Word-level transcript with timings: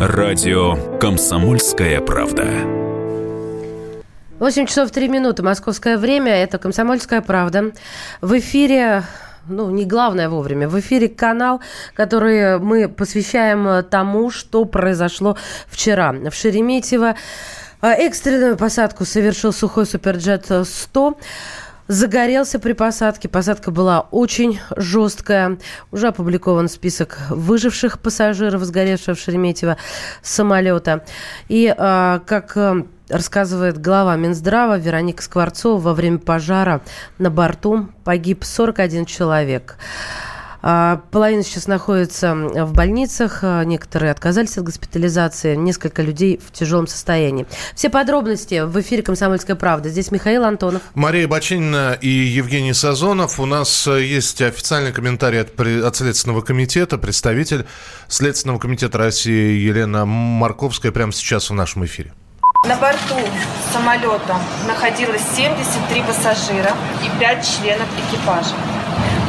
Радио 0.00 0.76
«Комсомольская 0.98 2.00
правда». 2.00 2.48
8 4.38 4.64
часов 4.64 4.90
3 4.92 5.08
минуты, 5.08 5.42
московское 5.42 5.98
время. 5.98 6.32
Это 6.42 6.56
«Комсомольская 6.56 7.20
правда». 7.20 7.72
В 8.22 8.38
эфире 8.38 9.02
ну, 9.46 9.68
не 9.68 9.84
главное 9.84 10.30
вовремя. 10.30 10.70
В 10.70 10.80
эфире 10.80 11.10
канал, 11.10 11.60
который 11.92 12.58
мы 12.58 12.88
посвящаем 12.88 13.84
тому, 13.84 14.30
что 14.30 14.64
произошло 14.64 15.36
вчера. 15.66 16.12
В 16.12 16.32
Шереметьево 16.32 17.16
экстренную 17.82 18.56
посадку 18.56 19.04
совершил 19.04 19.52
сухой 19.52 19.84
суперджет 19.84 20.46
100 20.64 21.18
загорелся 21.90 22.60
при 22.60 22.72
посадке. 22.72 23.28
Посадка 23.28 23.72
была 23.72 24.00
очень 24.12 24.60
жесткая. 24.76 25.58
Уже 25.90 26.08
опубликован 26.08 26.68
список 26.68 27.18
выживших 27.30 27.98
пассажиров, 27.98 28.62
сгоревшего 28.62 29.16
в 29.16 29.18
Шереметьево 29.18 29.76
самолета. 30.22 31.04
И 31.48 31.74
а, 31.76 32.20
как 32.20 32.56
э, 32.56 32.84
рассказывает 33.08 33.80
глава 33.80 34.14
Минздрава 34.14 34.78
Вероника 34.78 35.20
Скворцова, 35.20 35.80
во 35.80 35.94
время 35.94 36.18
пожара 36.18 36.80
на 37.18 37.28
борту 37.28 37.88
погиб 38.04 38.44
41 38.44 39.04
человек. 39.06 39.76
А, 40.62 41.02
половина 41.10 41.42
сейчас 41.42 41.66
находится 41.66 42.34
в 42.34 42.72
больницах, 42.72 43.40
а, 43.42 43.64
некоторые 43.64 44.10
отказались 44.10 44.58
от 44.58 44.64
госпитализации, 44.64 45.54
несколько 45.54 46.02
людей 46.02 46.40
в 46.44 46.52
тяжелом 46.52 46.86
состоянии. 46.86 47.46
Все 47.74 47.90
подробности 47.90 48.64
в 48.64 48.80
эфире 48.80 49.02
«Комсомольская 49.02 49.56
правда». 49.56 49.88
Здесь 49.88 50.10
Михаил 50.10 50.44
Антонов. 50.44 50.82
Мария 50.94 51.26
Бачинина 51.26 51.96
и 52.00 52.08
Евгений 52.08 52.74
Сазонов. 52.74 53.40
У 53.40 53.46
нас 53.46 53.86
э, 53.86 54.02
есть 54.04 54.42
официальный 54.42 54.92
комментарий 54.92 55.40
от, 55.40 55.58
от 55.58 55.96
Следственного 55.96 56.42
комитета, 56.42 56.98
представитель 56.98 57.66
Следственного 58.08 58.58
комитета 58.58 58.98
России 58.98 59.58
Елена 59.58 60.04
Марковская 60.04 60.92
прямо 60.92 61.12
сейчас 61.12 61.50
в 61.50 61.54
нашем 61.54 61.84
эфире. 61.84 62.12
На 62.66 62.76
борту 62.76 63.16
самолета 63.72 64.36
находилось 64.66 65.22
73 65.34 66.02
пассажира 66.02 66.72
и 67.02 67.18
5 67.18 67.46
членов 67.46 67.88
экипажа. 67.98 68.54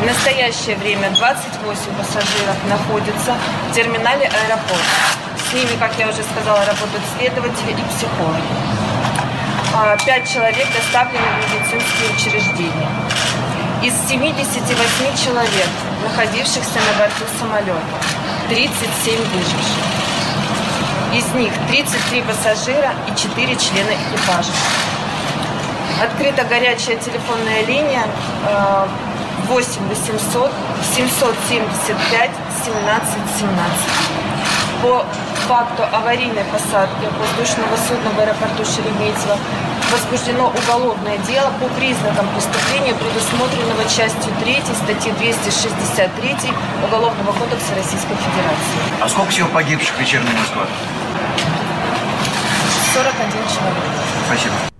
В 0.01 0.03
настоящее 0.03 0.75
время 0.77 1.11
28 1.11 1.61
пассажиров 1.95 2.57
находятся 2.67 3.37
в 3.69 3.75
терминале 3.75 4.25
аэропорта. 4.25 4.97
С 5.37 5.53
ними, 5.53 5.77
как 5.79 5.91
я 5.99 6.09
уже 6.09 6.23
сказала, 6.23 6.65
работают 6.65 7.03
следователи 7.15 7.69
и 7.69 7.83
психологи. 7.85 8.41
А, 9.75 9.95
пять 10.03 10.27
человек 10.27 10.67
доставлены 10.73 11.21
в 11.21 11.53
медицинские 11.53 12.09
учреждения. 12.17 12.89
Из 13.83 13.93
78 14.09 15.23
человек, 15.23 15.69
находившихся 16.01 16.79
на 16.81 16.97
борту 16.97 17.25
самолета, 17.39 18.01
37 18.49 19.21
выживших. 19.21 19.85
Из 21.13 21.27
них 21.35 21.53
33 21.69 22.23
пассажира 22.23 22.95
и 23.07 23.15
4 23.15 23.55
члена 23.55 23.91
экипажа. 23.91 24.51
Открыта 26.01 26.43
горячая 26.45 26.95
телефонная 26.95 27.63
линия 27.67 28.07
а, 28.47 28.87
8 29.51 29.89
800 29.89 30.49
775 30.95 32.31
17 32.63 33.09
17. 33.37 33.51
По 34.81 35.05
факту 35.49 35.83
аварийной 35.91 36.45
посадки 36.45 37.05
воздушного 37.19 37.75
судна 37.85 38.11
в 38.15 38.19
аэропорту 38.21 38.63
Шереметьево 38.63 39.37
возбуждено 39.91 40.53
уголовное 40.55 41.17
дело 41.27 41.51
по 41.59 41.67
признакам 41.75 42.29
преступления, 42.29 42.95
предусмотренного 42.95 43.83
частью 43.89 44.31
3 44.39 44.55
статьи 44.71 45.11
263 45.19 46.35
Уголовного 46.87 47.33
кодекса 47.33 47.75
Российской 47.75 48.15
Федерации. 48.15 48.79
А 49.01 49.09
сколько 49.09 49.31
всего 49.31 49.49
погибших 49.49 49.97
в 49.97 49.99
вечерней 49.99 50.31
Москве? 50.31 50.63
41 52.93 53.31
человек. 53.51 53.91
Спасибо. 54.27 54.70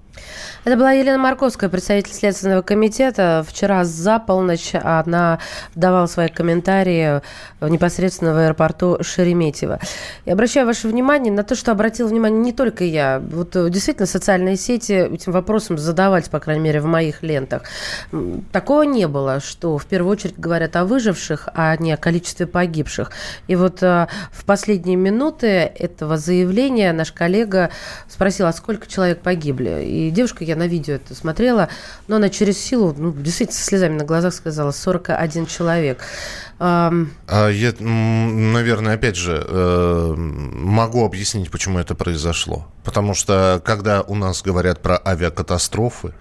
Это 0.63 0.77
была 0.77 0.91
Елена 0.91 1.17
Марковская, 1.17 1.71
представитель 1.71 2.13
Следственного 2.13 2.61
комитета. 2.61 3.43
Вчера 3.47 3.83
за 3.83 4.19
полночь 4.19 4.75
она 4.75 5.39
давала 5.73 6.05
свои 6.05 6.27
комментарии 6.27 7.19
непосредственно 7.61 8.35
в 8.35 8.37
аэропорту 8.37 8.99
Шереметьево. 9.01 9.79
И 10.25 10.29
обращаю 10.29 10.67
ваше 10.67 10.87
внимание 10.87 11.33
на 11.33 11.43
то, 11.43 11.55
что 11.55 11.71
обратил 11.71 12.07
внимание 12.07 12.39
не 12.39 12.53
только 12.53 12.83
я. 12.83 13.23
Вот 13.31 13.55
э, 13.55 13.71
действительно 13.71 14.05
социальные 14.05 14.55
сети 14.55 14.91
этим 14.91 15.31
вопросом 15.31 15.79
задавались, 15.79 16.29
по 16.29 16.39
крайней 16.39 16.61
мере, 16.61 16.79
в 16.79 16.85
моих 16.85 17.23
лентах. 17.23 17.63
Такого 18.51 18.83
не 18.83 19.07
было, 19.07 19.39
что 19.39 19.79
в 19.79 19.85
первую 19.87 20.11
очередь 20.11 20.37
говорят 20.37 20.75
о 20.75 20.85
выживших, 20.85 21.49
а 21.55 21.75
не 21.77 21.91
о 21.91 21.97
количестве 21.97 22.45
погибших. 22.45 23.11
И 23.47 23.55
вот 23.55 23.81
э, 23.81 24.07
в 24.31 24.45
последние 24.45 24.95
минуты 24.95 25.47
этого 25.47 26.17
заявления 26.17 26.93
наш 26.93 27.11
коллега 27.11 27.71
спросил, 28.07 28.45
а 28.45 28.53
сколько 28.53 28.85
человек 28.85 29.21
погибли? 29.21 29.85
И 29.85 30.11
девушка, 30.11 30.50
я 30.51 30.55
на 30.57 30.67
видео 30.67 30.95
это 30.95 31.15
смотрела, 31.15 31.69
но 32.07 32.17
она 32.17 32.29
через 32.29 32.57
силу, 32.57 32.93
ну, 32.97 33.11
действительно, 33.11 33.57
со 33.57 33.65
слезами 33.65 33.97
на 33.97 34.03
глазах 34.03 34.33
сказала, 34.33 34.71
41 34.71 35.45
человек. 35.45 36.03
А 36.59 36.91
я, 37.49 37.73
наверное, 37.79 38.95
опять 38.95 39.15
же, 39.15 39.43
э, 39.47 40.13
могу 40.15 41.05
объяснить, 41.05 41.49
почему 41.49 41.79
это 41.79 41.95
произошло. 41.95 42.67
Потому 42.83 43.13
что, 43.13 43.61
когда 43.65 44.01
у 44.01 44.15
нас 44.15 44.41
говорят 44.41 44.81
про 44.81 45.01
авиакатастрофы, 45.03 46.13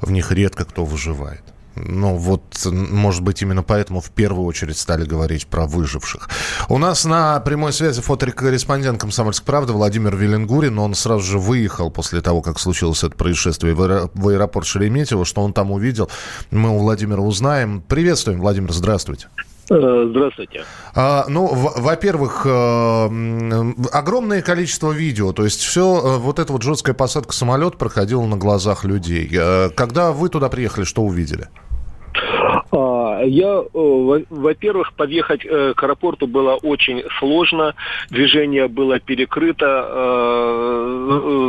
в 0.00 0.10
них 0.10 0.30
редко 0.32 0.64
кто 0.64 0.84
выживает. 0.84 1.42
Ну, 1.86 2.16
вот, 2.16 2.42
может 2.66 3.22
быть, 3.22 3.42
именно 3.42 3.62
поэтому 3.62 4.00
в 4.00 4.10
первую 4.10 4.46
очередь 4.46 4.78
стали 4.78 5.04
говорить 5.04 5.46
про 5.46 5.66
выживших. 5.66 6.28
У 6.68 6.78
нас 6.78 7.04
на 7.04 7.40
прямой 7.40 7.72
связи 7.72 8.00
фотокорреспондент 8.00 9.00
«Комсомольской 9.00 9.46
правды» 9.46 9.72
Владимир 9.72 10.16
Веленгурин. 10.16 10.78
Он 10.78 10.94
сразу 10.94 11.22
же 11.22 11.38
выехал 11.38 11.90
после 11.90 12.20
того, 12.20 12.42
как 12.42 12.58
случилось 12.58 13.04
это 13.04 13.16
происшествие 13.16 13.74
в 13.74 14.28
аэропорт 14.28 14.66
Шереметьево. 14.66 15.24
Что 15.24 15.42
он 15.42 15.52
там 15.52 15.70
увидел, 15.70 16.10
мы 16.50 16.70
у 16.70 16.78
Владимира 16.78 17.20
узнаем. 17.20 17.82
Приветствуем, 17.82 18.40
Владимир, 18.40 18.72
здравствуйте. 18.72 19.28
Э, 19.70 20.06
здравствуйте. 20.10 20.64
А, 20.94 21.26
ну, 21.28 21.46
во-первых, 21.46 22.42
э, 22.46 23.72
огромное 23.92 24.40
количество 24.40 24.92
видео, 24.92 25.32
то 25.32 25.44
есть 25.44 25.60
все, 25.60 25.98
э, 25.98 26.18
вот 26.18 26.38
эта 26.38 26.52
вот 26.52 26.62
жесткая 26.62 26.94
посадка 26.94 27.32
самолета 27.34 27.76
проходила 27.76 28.24
на 28.24 28.36
глазах 28.36 28.84
людей. 28.84 29.28
Когда 29.76 30.12
вы 30.12 30.28
туда 30.28 30.48
приехали, 30.48 30.84
что 30.84 31.02
увидели? 31.02 31.48
А, 32.72 33.22
я, 33.24 33.62
во-первых, 33.72 34.92
подъехать 34.94 35.42
к 35.42 35.82
аэропорту 35.82 36.26
было 36.26 36.54
очень 36.56 37.02
сложно. 37.18 37.74
Движение 38.10 38.68
было 38.68 38.98
перекрыто. 39.00 39.66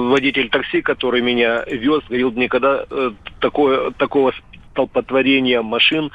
Водитель 0.10 0.50
такси, 0.50 0.82
который 0.82 1.22
меня 1.22 1.64
вез, 1.66 2.04
говорил, 2.08 2.32
никогда 2.32 2.86
такое, 3.40 3.92
такого 3.92 4.34
столпотворения 4.72 5.62
машин 5.62 6.12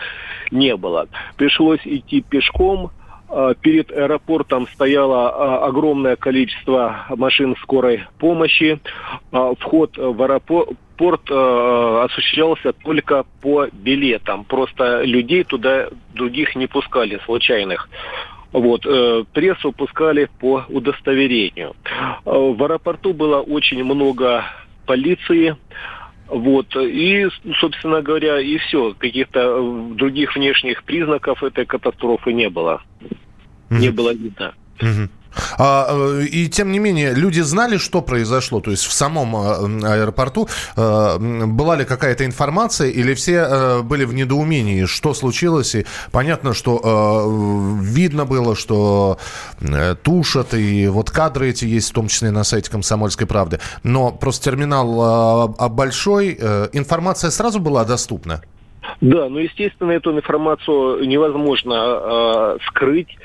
не 0.51 0.77
было. 0.77 1.09
Пришлось 1.37 1.81
идти 1.85 2.23
пешком. 2.23 2.91
А, 3.29 3.55
перед 3.55 3.91
аэропортом 3.91 4.69
стояло 4.69 5.31
а, 5.31 5.67
огромное 5.67 6.17
количество 6.17 7.07
машин 7.11 7.57
скорой 7.63 8.05
помощи. 8.19 8.79
А, 9.33 9.55
вход 9.59 9.97
в 9.97 10.23
аэропорт 10.23 10.71
осуществлялся 12.05 12.73
только 12.73 13.25
по 13.41 13.67
билетам. 13.73 14.45
Просто 14.45 15.03
людей 15.03 15.45
туда 15.45 15.89
других 16.15 16.57
не 16.57 16.67
пускали, 16.67 17.21
случайных. 17.25 17.89
Вот, 18.53 18.87
э, 18.87 19.25
прессу 19.33 19.73
пускали 19.73 20.29
по 20.39 20.65
удостоверению. 20.69 21.75
В 22.25 22.63
аэропорту 22.63 23.13
было 23.13 23.41
очень 23.41 23.83
много 23.83 24.45
полиции. 24.87 25.57
Вот. 26.29 26.75
И, 26.77 27.27
собственно 27.59 28.01
говоря, 28.01 28.41
и 28.41 28.57
все. 28.59 28.95
Каких-то 28.97 29.41
э, 29.41 29.95
других 29.95 30.35
внешних 30.37 30.85
признаков 30.85 31.43
этой 31.43 31.67
катастрофы 31.67 32.33
не 32.33 32.49
было. 32.49 32.83
Mm-hmm. 33.71 33.79
Не 33.79 33.89
было 33.91 34.15
видно. 34.15 34.55
Mm-hmm. 34.79 35.09
А, 35.59 35.89
э, 35.91 36.25
и 36.25 36.49
тем 36.49 36.73
не 36.73 36.79
менее, 36.79 37.15
люди 37.15 37.41
знали, 37.41 37.77
что 37.77 38.03
произошло? 38.03 38.61
То 38.61 38.71
есть 38.71 38.85
в 38.85 38.93
самом 38.93 39.37
э, 39.37 39.87
аэропорту 39.87 40.49
была 40.77 41.77
ли 41.77 41.85
какая-то 41.85 42.25
информация, 42.25 42.91
или 42.91 43.15
все 43.15 43.83
были 43.83 44.05
в 44.05 44.15
недоумении, 44.15 44.85
что 44.85 45.15
случилось? 45.15 45.75
И 45.75 45.87
понятно, 46.11 46.55
что 46.55 47.79
видно 47.81 48.25
было, 48.25 48.57
что 48.57 49.19
тушат, 50.03 50.55
и 50.55 50.89
вот 50.89 51.11
кадры 51.11 51.51
эти 51.51 51.65
есть, 51.65 51.91
в 51.91 51.95
том 51.95 52.09
числе 52.09 52.31
на 52.31 52.45
сайте 52.45 52.71
«Комсомольской 52.71 53.27
правды». 53.27 53.61
Но 53.83 54.11
просто 54.11 54.51
терминал 54.51 55.49
большой, 55.71 56.33
информация 56.73 57.31
сразу 57.31 57.61
была 57.61 57.85
доступна? 57.85 58.43
Да, 59.01 59.29
ну, 59.29 59.39
естественно, 59.39 59.93
эту 59.93 60.13
информацию 60.13 61.07
невозможно 61.07 61.75
э, 61.75 62.59
скрыть. 62.67 63.17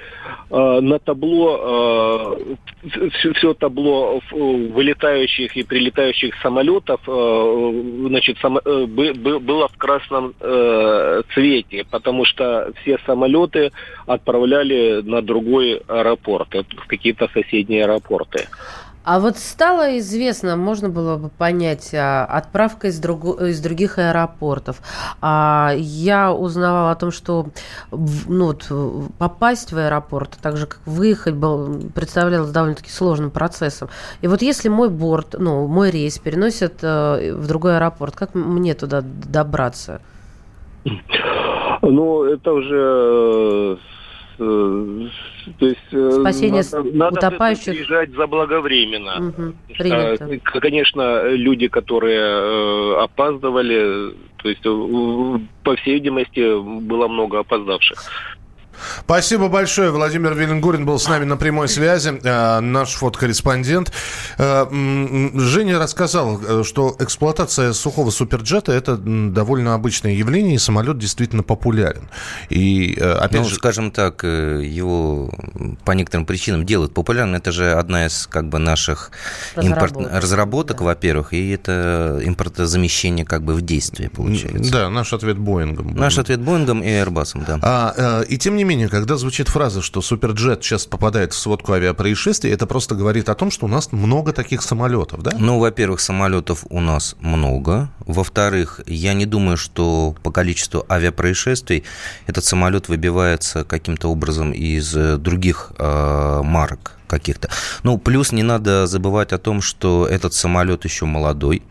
Э, 0.49 0.79
на 0.81 0.99
табло, 0.99 2.37
э, 2.83 3.09
все, 3.11 3.33
все 3.33 3.53
табло 3.53 4.21
вылетающих 4.31 5.55
и 5.55 5.63
прилетающих 5.63 6.35
самолетов 6.41 7.01
э, 7.07 7.83
значит, 8.07 8.37
сам, 8.39 8.57
э, 8.57 8.85
было 8.85 9.67
в 9.67 9.77
красном 9.77 10.33
э, 10.39 11.21
цвете, 11.33 11.85
потому 11.89 12.25
что 12.25 12.71
все 12.81 12.97
самолеты 13.05 13.71
отправляли 14.05 15.01
на 15.01 15.21
другой 15.21 15.81
аэропорт, 15.87 16.53
в 16.53 16.87
какие-то 16.87 17.29
соседние 17.33 17.83
аэропорты. 17.83 18.47
А 19.03 19.19
вот 19.19 19.37
стало 19.37 19.97
известно, 19.99 20.55
можно 20.55 20.89
было 20.89 21.15
бы 21.17 21.29
понять, 21.29 21.93
а, 21.93 22.25
отправка 22.25 22.87
из, 22.87 22.99
друг, 22.99 23.41
из 23.41 23.61
других 23.61 23.97
аэропортов. 23.97 24.81
А 25.21 25.73
я 25.75 26.33
узнавала 26.33 26.91
о 26.91 26.95
том, 26.95 27.11
что 27.11 27.47
ну, 27.91 28.47
вот, 28.47 28.71
попасть 29.17 29.71
в 29.71 29.77
аэропорт, 29.77 30.37
так 30.41 30.57
же 30.57 30.67
как 30.67 30.81
выехать, 30.85 31.33
был, 31.33 31.81
представлялось 31.95 32.51
довольно-таки 32.51 32.89
сложным 32.89 33.31
процессом. 33.31 33.89
И 34.21 34.27
вот 34.27 34.41
если 34.41 34.69
мой 34.69 34.89
борт, 34.89 35.35
ну, 35.39 35.65
мой 35.67 35.91
рейс 35.91 36.19
переносят 36.19 36.79
э, 36.81 37.33
в 37.33 37.47
другой 37.47 37.77
аэропорт, 37.77 38.15
как 38.15 38.35
мне 38.35 38.73
туда 38.73 39.01
добраться? 39.01 40.01
Ну, 41.81 42.23
это 42.25 42.51
уже 42.51 42.75
э, 42.75 43.77
то 44.39 45.65
есть 45.65 45.79
э, 45.91 46.11
Спасение 46.21 46.63
надо, 46.71 46.97
надо 46.97 47.17
утопающих. 47.17 47.65
приезжать 47.65 48.11
заблаговременно. 48.11 49.29
Угу, 49.29 49.53
принято. 49.77 50.39
Конечно, 50.59 51.27
люди, 51.29 51.67
которые 51.67 52.19
э, 52.19 53.03
опаздывали, 53.03 54.15
то 54.37 54.49
есть, 54.49 54.63
по 55.63 55.75
всей 55.75 55.95
видимости, 55.95 56.61
было 56.81 57.07
много 57.07 57.39
опоздавших. 57.39 57.99
Спасибо 59.01 59.47
большое. 59.47 59.91
Владимир 59.91 60.33
Виленгурин 60.33 60.85
был 60.85 60.99
с 60.99 61.07
нами 61.07 61.25
на 61.25 61.37
прямой 61.37 61.67
связи, 61.67 62.19
э, 62.23 62.59
наш 62.59 62.93
фотокорреспондент. 62.93 63.91
Э, 64.37 64.65
Женя 65.35 65.79
рассказал, 65.79 66.39
э, 66.41 66.63
что 66.63 66.95
эксплуатация 66.99 67.73
сухого 67.73 68.11
суперджета– 68.11 68.71
это 68.73 68.97
довольно 68.97 69.73
обычное 69.73 70.13
явление, 70.13 70.55
и 70.55 70.57
самолет 70.57 70.97
действительно 70.97 71.43
популярен. 71.43 72.09
И, 72.49 72.93
опять 72.99 73.41
ну, 73.41 73.49
же... 73.49 73.55
скажем 73.55 73.91
так, 73.91 74.23
его 74.23 75.31
по 75.85 75.91
некоторым 75.91 76.25
причинам 76.25 76.65
делают 76.65 76.93
популярным. 76.93 77.35
Это 77.35 77.51
же 77.51 77.71
одна 77.71 78.05
из 78.05 78.27
как 78.27 78.49
бы 78.49 78.59
наших 78.59 79.11
разработок, 79.55 79.97
импорт... 79.97 80.23
разработок 80.23 80.77
да. 80.79 80.85
во-первых, 80.85 81.33
и 81.33 81.51
это 81.51 82.19
импортозамещение 82.23 83.25
как 83.25 83.43
бы 83.43 83.53
в 83.53 83.61
действии 83.61 84.07
получается. 84.07 84.71
Да, 84.71 84.89
наш 84.89 85.13
ответ 85.13 85.37
Боингом. 85.37 85.95
Наш 85.95 86.17
ответ 86.17 86.39
Боингом 86.41 86.81
и 86.81 86.87
Airbus, 86.87 87.43
да. 87.45 87.59
А, 87.61 88.21
и 88.21 88.37
тем 88.37 88.55
не 88.55 88.63
менее, 88.63 88.68
когда 88.89 89.17
звучит 89.17 89.49
фраза, 89.49 89.81
что 89.81 90.01
Суперджет 90.01 90.63
сейчас 90.63 90.85
попадает 90.85 91.33
в 91.33 91.37
сводку 91.37 91.73
авиапроисшествий, 91.73 92.51
это 92.51 92.67
просто 92.67 92.95
говорит 92.95 93.29
о 93.29 93.35
том, 93.35 93.51
что 93.51 93.65
у 93.65 93.69
нас 93.69 93.91
много 93.91 94.33
таких 94.33 94.61
самолетов, 94.61 95.23
да? 95.23 95.31
Ну, 95.37 95.59
во-первых, 95.59 95.99
самолетов 95.99 96.65
у 96.69 96.79
нас 96.79 97.15
много. 97.19 97.89
Во-вторых, 97.99 98.81
я 98.85 99.13
не 99.13 99.25
думаю, 99.25 99.57
что 99.57 100.15
по 100.23 100.31
количеству 100.31 100.85
авиапроисшествий 100.89 101.83
этот 102.27 102.45
самолет 102.45 102.89
выбивается 102.89 103.63
каким-то 103.63 104.09
образом 104.09 104.51
из 104.51 104.93
других 104.93 105.71
э, 105.77 106.41
марок 106.43 106.99
каких-то. 107.07 107.49
Ну, 107.83 107.97
плюс 107.97 108.31
не 108.31 108.43
надо 108.43 108.87
забывать 108.87 109.33
о 109.33 109.37
том, 109.37 109.61
что 109.61 110.07
этот 110.07 110.33
самолет 110.33 110.85
еще 110.85 111.05
молодой. 111.05 111.63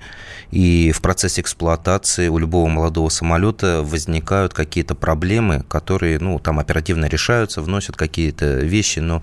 И 0.50 0.93
в 0.93 1.03
процессе 1.03 1.41
эксплуатации 1.41 2.29
у 2.29 2.39
любого 2.39 2.69
молодого 2.69 3.09
самолета 3.09 3.83
возникают 3.83 4.55
какие-то 4.55 4.95
проблемы, 4.95 5.65
которые, 5.69 6.19
ну, 6.19 6.39
там 6.39 6.59
оперативно 6.59 7.06
решаются, 7.06 7.61
вносят 7.62 7.97
какие-то 7.97 8.59
вещи. 8.61 9.00
Но 9.00 9.23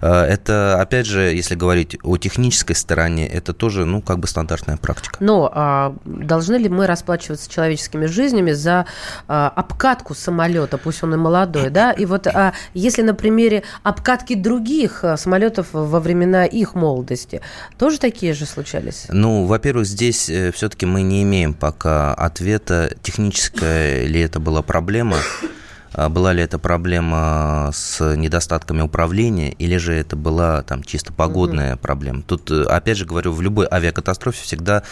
э, 0.00 0.10
это, 0.10 0.80
опять 0.80 1.06
же, 1.06 1.22
если 1.22 1.54
говорить 1.54 1.98
о 2.02 2.16
технической 2.16 2.76
стороне, 2.76 3.26
это 3.26 3.52
тоже, 3.52 3.84
ну, 3.84 4.00
как 4.00 4.18
бы 4.18 4.28
стандартная 4.28 4.76
практика. 4.76 5.16
Но 5.20 5.50
а, 5.52 5.94
должны 6.04 6.56
ли 6.56 6.68
мы 6.68 6.86
расплачиваться 6.86 7.50
человеческими 7.50 8.06
жизнями 8.06 8.52
за 8.52 8.86
а, 9.28 9.48
обкатку 9.48 10.14
самолета, 10.14 10.78
пусть 10.78 11.02
он 11.02 11.14
и 11.14 11.16
молодой, 11.16 11.70
да? 11.70 11.92
И 11.92 12.04
вот 12.04 12.26
а, 12.26 12.52
если 12.74 13.02
на 13.02 13.14
примере 13.14 13.62
обкатки 13.82 14.34
других 14.34 15.04
а, 15.04 15.16
самолетов 15.16 15.68
во 15.72 16.00
времена 16.00 16.44
их 16.44 16.74
молодости, 16.74 17.40
тоже 17.78 17.98
такие 17.98 18.34
же 18.34 18.46
случались? 18.46 19.06
Ну, 19.08 19.44
во-первых, 19.44 19.86
здесь 19.86 20.28
э, 20.28 20.52
все-таки 20.60 20.84
мы 20.84 21.00
не 21.00 21.22
имеем 21.22 21.54
пока 21.54 22.12
ответа, 22.12 22.94
техническая 23.02 24.04
ли 24.04 24.20
это 24.20 24.40
была 24.40 24.60
проблема, 24.60 25.16
была 25.94 26.32
ли 26.32 26.42
это 26.42 26.58
проблема 26.58 27.70
с 27.72 28.14
недостатками 28.16 28.82
управления, 28.82 29.52
или 29.52 29.76
же 29.76 29.92
это 29.94 30.16
была 30.16 30.62
там 30.62 30.82
чисто 30.82 31.12
погодная 31.12 31.74
угу. 31.74 31.82
проблема. 31.82 32.22
Тут, 32.22 32.50
э, 32.50 32.62
опять 32.62 32.96
же 32.96 33.06
говорю, 33.06 33.32
в 33.32 33.42
любой 33.42 33.66
авиакатастрофе 33.70 34.42
всегда 34.44 34.82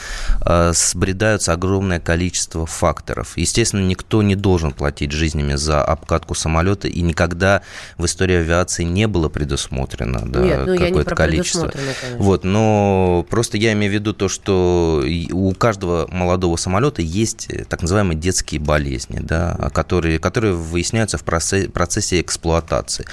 э, 0.44 0.72
сбредаются 0.74 1.52
огромное 1.52 2.00
количество 2.00 2.66
факторов. 2.66 3.36
Естественно, 3.36 3.86
никто 3.86 4.22
не 4.22 4.34
должен 4.34 4.72
платить 4.72 5.12
жизнями 5.12 5.54
за 5.54 5.82
обкатку 5.82 6.34
самолета, 6.34 6.88
и 6.88 7.00
никогда 7.00 7.62
в 7.96 8.04
истории 8.04 8.36
авиации 8.36 8.84
не 8.84 9.06
было 9.06 9.28
предусмотрено 9.28 10.22
да, 10.26 10.40
Нет, 10.40 10.66
ну, 10.66 10.76
какое-то 10.76 11.14
количество. 11.14 11.72
Вот, 12.18 12.44
но 12.44 13.24
просто 13.30 13.56
я 13.56 13.72
имею 13.72 13.92
в 13.92 13.94
виду 13.94 14.12
то, 14.12 14.28
что 14.28 15.04
у 15.30 15.54
каждого 15.54 16.08
молодого 16.10 16.56
самолета 16.56 17.02
есть 17.02 17.46
э, 17.50 17.64
так 17.64 17.82
называемые 17.82 18.18
детские 18.18 18.60
болезни, 18.60 19.20
да, 19.20 19.70
которые, 19.72 20.18
которые 20.18 20.54
выясняются 20.54 20.87
выясняются 20.88 21.18
в 21.18 21.24
процессе 21.24 22.20
эксплуатации. 22.20 23.04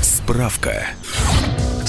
Справка. 0.01 0.87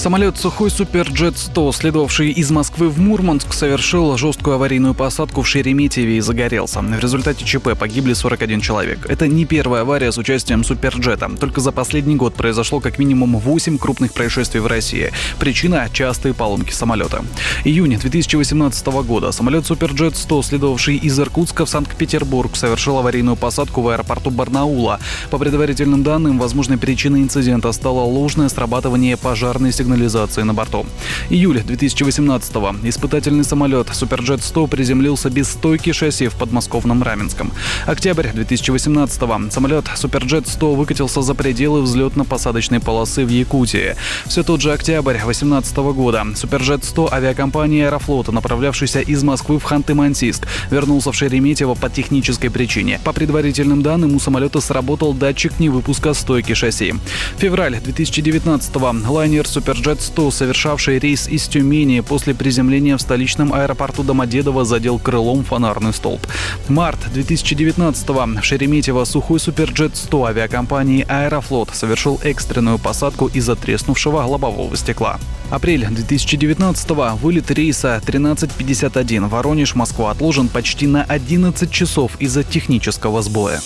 Самолет 0.00 0.38
«Сухой 0.38 0.70
Суперджет-100», 0.70 1.74
следовавший 1.74 2.30
из 2.30 2.50
Москвы 2.50 2.88
в 2.88 2.98
Мурманск, 2.98 3.52
совершил 3.52 4.16
жесткую 4.16 4.54
аварийную 4.54 4.94
посадку 4.94 5.42
в 5.42 5.46
Шереметьеве 5.46 6.16
и 6.16 6.20
загорелся. 6.20 6.80
В 6.80 6.98
результате 6.98 7.44
ЧП 7.44 7.78
погибли 7.78 8.14
41 8.14 8.62
человек. 8.62 9.04
Это 9.10 9.28
не 9.28 9.44
первая 9.44 9.82
авария 9.82 10.10
с 10.10 10.16
участием 10.16 10.64
Суперджета. 10.64 11.30
Только 11.38 11.60
за 11.60 11.70
последний 11.70 12.16
год 12.16 12.32
произошло 12.34 12.80
как 12.80 12.98
минимум 12.98 13.36
8 13.36 13.76
крупных 13.76 14.14
происшествий 14.14 14.62
в 14.62 14.66
России. 14.66 15.12
Причина– 15.38 15.86
частые 15.92 16.32
поломки 16.32 16.72
самолета. 16.72 17.22
Июнь 17.64 17.98
2018 17.98 18.86
года 19.04 19.32
самолет 19.32 19.66
Суперджет-100, 19.66 20.42
следовавший 20.42 20.96
из 20.96 21.20
Иркутска 21.20 21.66
в 21.66 21.68
Санкт-Петербург, 21.68 22.56
совершил 22.56 22.96
аварийную 22.96 23.36
посадку 23.36 23.82
в 23.82 23.88
аэропорту 23.88 24.30
Барнаула. 24.30 24.98
По 25.28 25.36
предварительным 25.36 26.02
данным, 26.02 26.38
возможной 26.38 26.78
причиной 26.78 27.20
инцидента 27.20 27.70
стало 27.72 28.00
ложное 28.00 28.48
срабатывание 28.48 29.18
пожарной 29.18 29.72
сигнала 29.72 29.89
сигнализации 29.90 30.42
на 30.42 30.54
борту. 30.54 30.86
Июль 31.30 31.58
2018-го. 31.58 32.88
Испытательный 32.88 33.44
самолет 33.44 33.88
Суперджет-100 33.88 34.68
приземлился 34.68 35.30
без 35.30 35.48
стойки 35.48 35.92
шасси 35.92 36.28
в 36.28 36.34
подмосковном 36.34 37.02
Раменском. 37.02 37.52
Октябрь 37.86 38.28
2018-го. 38.28 39.50
Самолет 39.50 39.86
Суперджет-100 39.96 40.76
выкатился 40.76 41.22
за 41.22 41.34
пределы 41.34 41.82
взлетно-посадочной 41.82 42.80
полосы 42.80 43.24
в 43.24 43.28
Якутии. 43.28 43.96
Все 44.26 44.42
тот 44.42 44.60
же 44.60 44.72
октябрь 44.72 45.14
2018 45.14 45.76
года. 45.76 46.26
Суперджет-100 46.34 47.12
авиакомпании 47.12 47.84
Аэрофлота, 47.84 48.32
направлявшийся 48.32 49.00
из 49.00 49.22
Москвы 49.22 49.58
в 49.58 49.64
Ханты-Мансийск, 49.64 50.46
вернулся 50.70 51.10
в 51.10 51.16
Шереметьево 51.16 51.74
по 51.74 51.88
технической 51.90 52.50
причине. 52.50 53.00
По 53.04 53.12
предварительным 53.12 53.82
данным, 53.82 54.14
у 54.14 54.20
самолета 54.20 54.60
сработал 54.60 55.14
датчик 55.14 55.58
невыпуска 55.58 56.14
стойки 56.14 56.54
шасси. 56.54 56.94
Февраль 57.38 57.76
2019-го. 57.76 59.12
Лайнер 59.12 59.46
Суперджет 59.48 59.79
Суперджет-100, 59.80 60.30
совершавший 60.30 60.98
рейс 60.98 61.26
из 61.26 61.48
Тюмени 61.48 62.00
после 62.00 62.34
приземления 62.34 62.96
в 62.96 63.00
столичном 63.00 63.54
аэропорту 63.54 64.02
Домодедово, 64.02 64.64
задел 64.64 64.98
крылом 64.98 65.42
фонарный 65.42 65.94
столб. 65.94 66.20
Март 66.68 66.98
2019-го. 67.14 68.42
Шереметьево 68.42 69.04
сухой 69.04 69.38
Суперджет-100 69.40 70.28
авиакомпании 70.28 71.06
«Аэрофлот» 71.08 71.70
совершил 71.72 72.20
экстренную 72.22 72.78
посадку 72.78 73.28
из-за 73.28 73.56
треснувшего 73.56 74.20
лобового 74.20 74.76
стекла. 74.76 75.18
Апрель 75.50 75.84
2019-го. 75.84 77.16
Вылет 77.16 77.50
рейса 77.50 77.96
1351 77.96 79.28
Воронеж-Москва 79.28 80.10
отложен 80.10 80.48
почти 80.48 80.86
на 80.86 81.04
11 81.04 81.70
часов 81.70 82.12
из-за 82.18 82.44
технического 82.44 83.22
сбоя. 83.22 83.60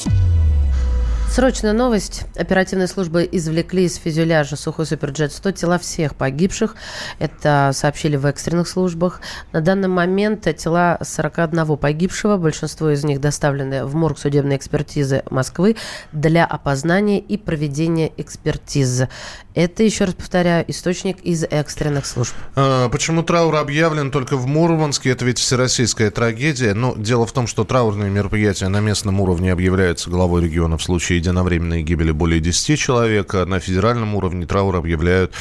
Срочная 1.28 1.72
новость. 1.72 2.22
Оперативные 2.36 2.86
службы 2.86 3.28
извлекли 3.30 3.84
из 3.84 3.96
фюзеляжа 3.96 4.54
сухой 4.54 4.86
суперджет 4.86 5.32
100 5.32 5.50
тела 5.50 5.78
всех 5.80 6.14
погибших. 6.14 6.76
Это 7.18 7.72
сообщили 7.74 8.14
в 8.14 8.24
экстренных 8.24 8.68
службах. 8.68 9.20
На 9.50 9.60
данный 9.60 9.88
момент 9.88 10.46
тела 10.56 10.96
41 11.02 11.76
погибшего. 11.76 12.36
Большинство 12.36 12.90
из 12.90 13.02
них 13.02 13.20
доставлены 13.20 13.84
в 13.84 13.96
морг 13.96 14.18
судебной 14.18 14.56
экспертизы 14.56 15.24
Москвы 15.28 15.74
для 16.12 16.44
опознания 16.44 17.18
и 17.18 17.36
проведения 17.36 18.12
экспертизы. 18.16 19.08
Это, 19.54 19.82
еще 19.82 20.04
раз 20.04 20.14
повторяю, 20.14 20.64
источник 20.68 21.20
из 21.20 21.44
экстренных 21.44 22.06
служб. 22.06 22.34
А, 22.54 22.88
почему 22.88 23.24
траур 23.24 23.56
объявлен 23.56 24.12
только 24.12 24.36
в 24.36 24.46
Мурманске? 24.46 25.10
Это 25.10 25.24
ведь 25.24 25.38
всероссийская 25.38 26.10
трагедия. 26.12 26.74
Но 26.74 26.94
дело 26.96 27.26
в 27.26 27.32
том, 27.32 27.48
что 27.48 27.64
траурные 27.64 28.10
мероприятия 28.10 28.68
на 28.68 28.80
местном 28.80 29.20
уровне 29.20 29.52
объявляются 29.52 30.10
главой 30.10 30.44
региона 30.44 30.78
в 30.78 30.82
случае 30.82 31.23
единовременной 31.24 31.82
гибели 31.82 32.12
более 32.12 32.40
10 32.40 32.78
человек. 32.78 33.32
На 33.34 33.58
федеральном 33.58 34.14
уровне 34.14 34.46
траур 34.46 34.76
объявляют 34.76 35.32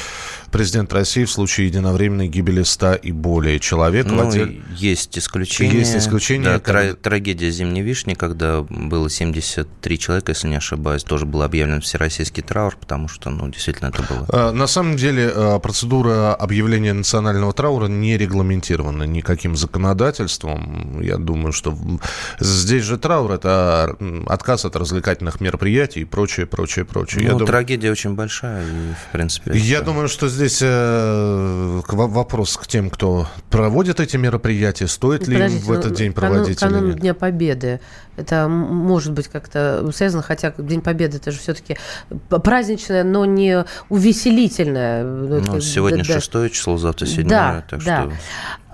президент 0.50 0.92
России 0.92 1.24
в 1.24 1.30
случае 1.30 1.66
единовременной 1.66 2.28
гибели 2.28 2.62
100 2.62 2.94
и 2.94 3.12
более 3.12 3.58
человек. 3.58 4.06
Ну, 4.06 4.28
отдель... 4.28 4.62
есть 4.76 5.18
исключения. 5.18 5.78
Есть 5.78 5.96
исключения. 5.96 6.44
Да, 6.44 6.58
тра- 6.60 6.94
трагедия 6.94 7.50
«Зимней 7.50 7.82
вишни», 7.82 8.14
когда 8.14 8.62
было 8.62 9.10
73 9.10 9.98
человека, 9.98 10.30
если 10.30 10.48
не 10.48 10.56
ошибаюсь, 10.56 11.02
тоже 11.02 11.26
был 11.26 11.42
объявлен 11.42 11.80
всероссийский 11.80 12.42
траур, 12.42 12.76
потому 12.76 13.08
что, 13.08 13.30
ну, 13.30 13.48
действительно, 13.48 13.88
это 13.88 14.02
было. 14.02 14.26
А, 14.28 14.52
на 14.52 14.68
самом 14.68 14.96
деле, 14.96 15.28
а, 15.34 15.58
процедура 15.58 16.34
объявления 16.34 16.92
национального 16.92 17.52
траура 17.52 17.88
не 17.88 18.16
регламентирована 18.16 19.02
никаким 19.02 19.56
законодательством. 19.56 21.00
Я 21.00 21.16
думаю, 21.16 21.52
что 21.52 21.76
здесь 22.38 22.84
же 22.84 22.96
траур– 22.96 23.32
это 23.32 23.96
отказ 24.26 24.64
от 24.64 24.76
развлекательных 24.76 25.40
мероприятий 25.40 25.63
и 25.96 26.04
прочее, 26.04 26.46
прочее, 26.46 26.84
прочее. 26.84 27.28
Ну, 27.30 27.40
Я 27.40 27.46
трагедия 27.46 27.88
дум... 27.88 27.92
очень 27.92 28.14
большая, 28.14 28.64
и, 28.64 28.94
в 28.94 29.12
принципе... 29.12 29.52
Я 29.54 29.78
это... 29.78 29.86
думаю, 29.86 30.08
что 30.08 30.28
здесь 30.28 30.60
э, 30.62 31.80
вопрос 31.88 32.56
к 32.56 32.66
тем, 32.66 32.90
кто 32.90 33.26
проводит 33.50 34.00
эти 34.00 34.16
мероприятия. 34.16 34.86
Стоит 34.86 35.28
ли 35.28 35.38
им 35.38 35.58
в 35.58 35.72
этот 35.72 35.90
ну, 35.90 35.96
день 35.96 36.12
проводить 36.12 36.58
канун, 36.58 36.84
или 36.84 36.86
нет? 36.92 37.00
Дня 37.00 37.14
Победы. 37.14 37.80
Это 38.16 38.46
может 38.48 39.12
быть 39.12 39.28
как-то 39.28 39.90
связано, 39.92 40.22
хотя 40.22 40.52
День 40.56 40.80
Победы 40.80 41.16
это 41.16 41.32
же 41.32 41.38
все-таки 41.38 41.76
праздничное, 42.28 43.02
но 43.02 43.24
не 43.24 43.64
увеселительное. 43.88 45.04
Ну, 45.04 45.40
ну 45.40 45.60
сегодня 45.60 46.04
да, 46.04 46.14
шестое 46.14 46.50
число, 46.50 46.76
завтра 46.76 47.06
седьмое. 47.06 47.28
Да, 47.28 47.64
так 47.68 47.84
да. 47.84 48.02
Что... 48.02 48.12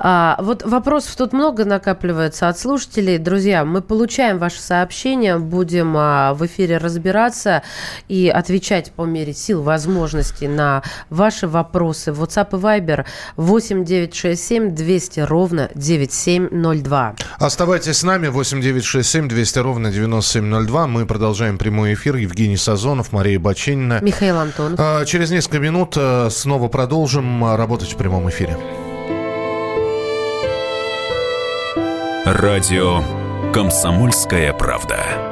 А, 0.02 0.36
вот 0.40 0.62
вопросов 0.62 1.14
тут 1.16 1.34
много 1.34 1.66
накапливается 1.66 2.48
от 2.48 2.58
слушателей. 2.58 3.18
Друзья, 3.18 3.66
мы 3.66 3.82
получаем 3.82 4.38
ваши 4.38 4.60
сообщения, 4.60 5.36
будем 5.36 5.94
а, 5.94 6.32
в 6.32 6.46
эфире 6.46 6.78
разбираться 6.80 7.62
и 8.08 8.28
отвечать 8.28 8.92
по 8.92 9.04
мере 9.04 9.32
сил, 9.32 9.62
возможностей 9.62 10.48
на 10.48 10.82
ваши 11.08 11.46
вопросы. 11.46 12.10
WhatsApp 12.10 12.48
и 12.52 12.60
Viber 12.60 13.04
8 13.36 13.84
967 13.84 14.74
200 14.74 15.20
ровно 15.20 15.70
9702. 15.74 17.14
Оставайтесь 17.38 17.98
с 17.98 18.02
нами 18.02 18.28
8 18.28 18.60
967 18.60 19.28
200 19.28 19.58
ровно 19.58 19.90
9702. 19.90 20.86
Мы 20.86 21.06
продолжаем 21.06 21.58
прямой 21.58 21.94
эфир. 21.94 22.16
Евгений 22.16 22.56
Сазонов, 22.56 23.12
Мария 23.12 23.38
Бачинина. 23.38 24.00
Михаил 24.02 24.38
Антонов. 24.38 24.78
А, 24.78 25.04
через 25.04 25.30
несколько 25.30 25.58
минут 25.58 25.94
а, 25.96 26.28
снова 26.30 26.68
продолжим 26.68 27.54
работать 27.54 27.92
в 27.92 27.96
прямом 27.96 28.28
эфире. 28.30 28.56
Радио 32.24 33.02
«Комсомольская 33.52 34.52
правда». 34.52 35.29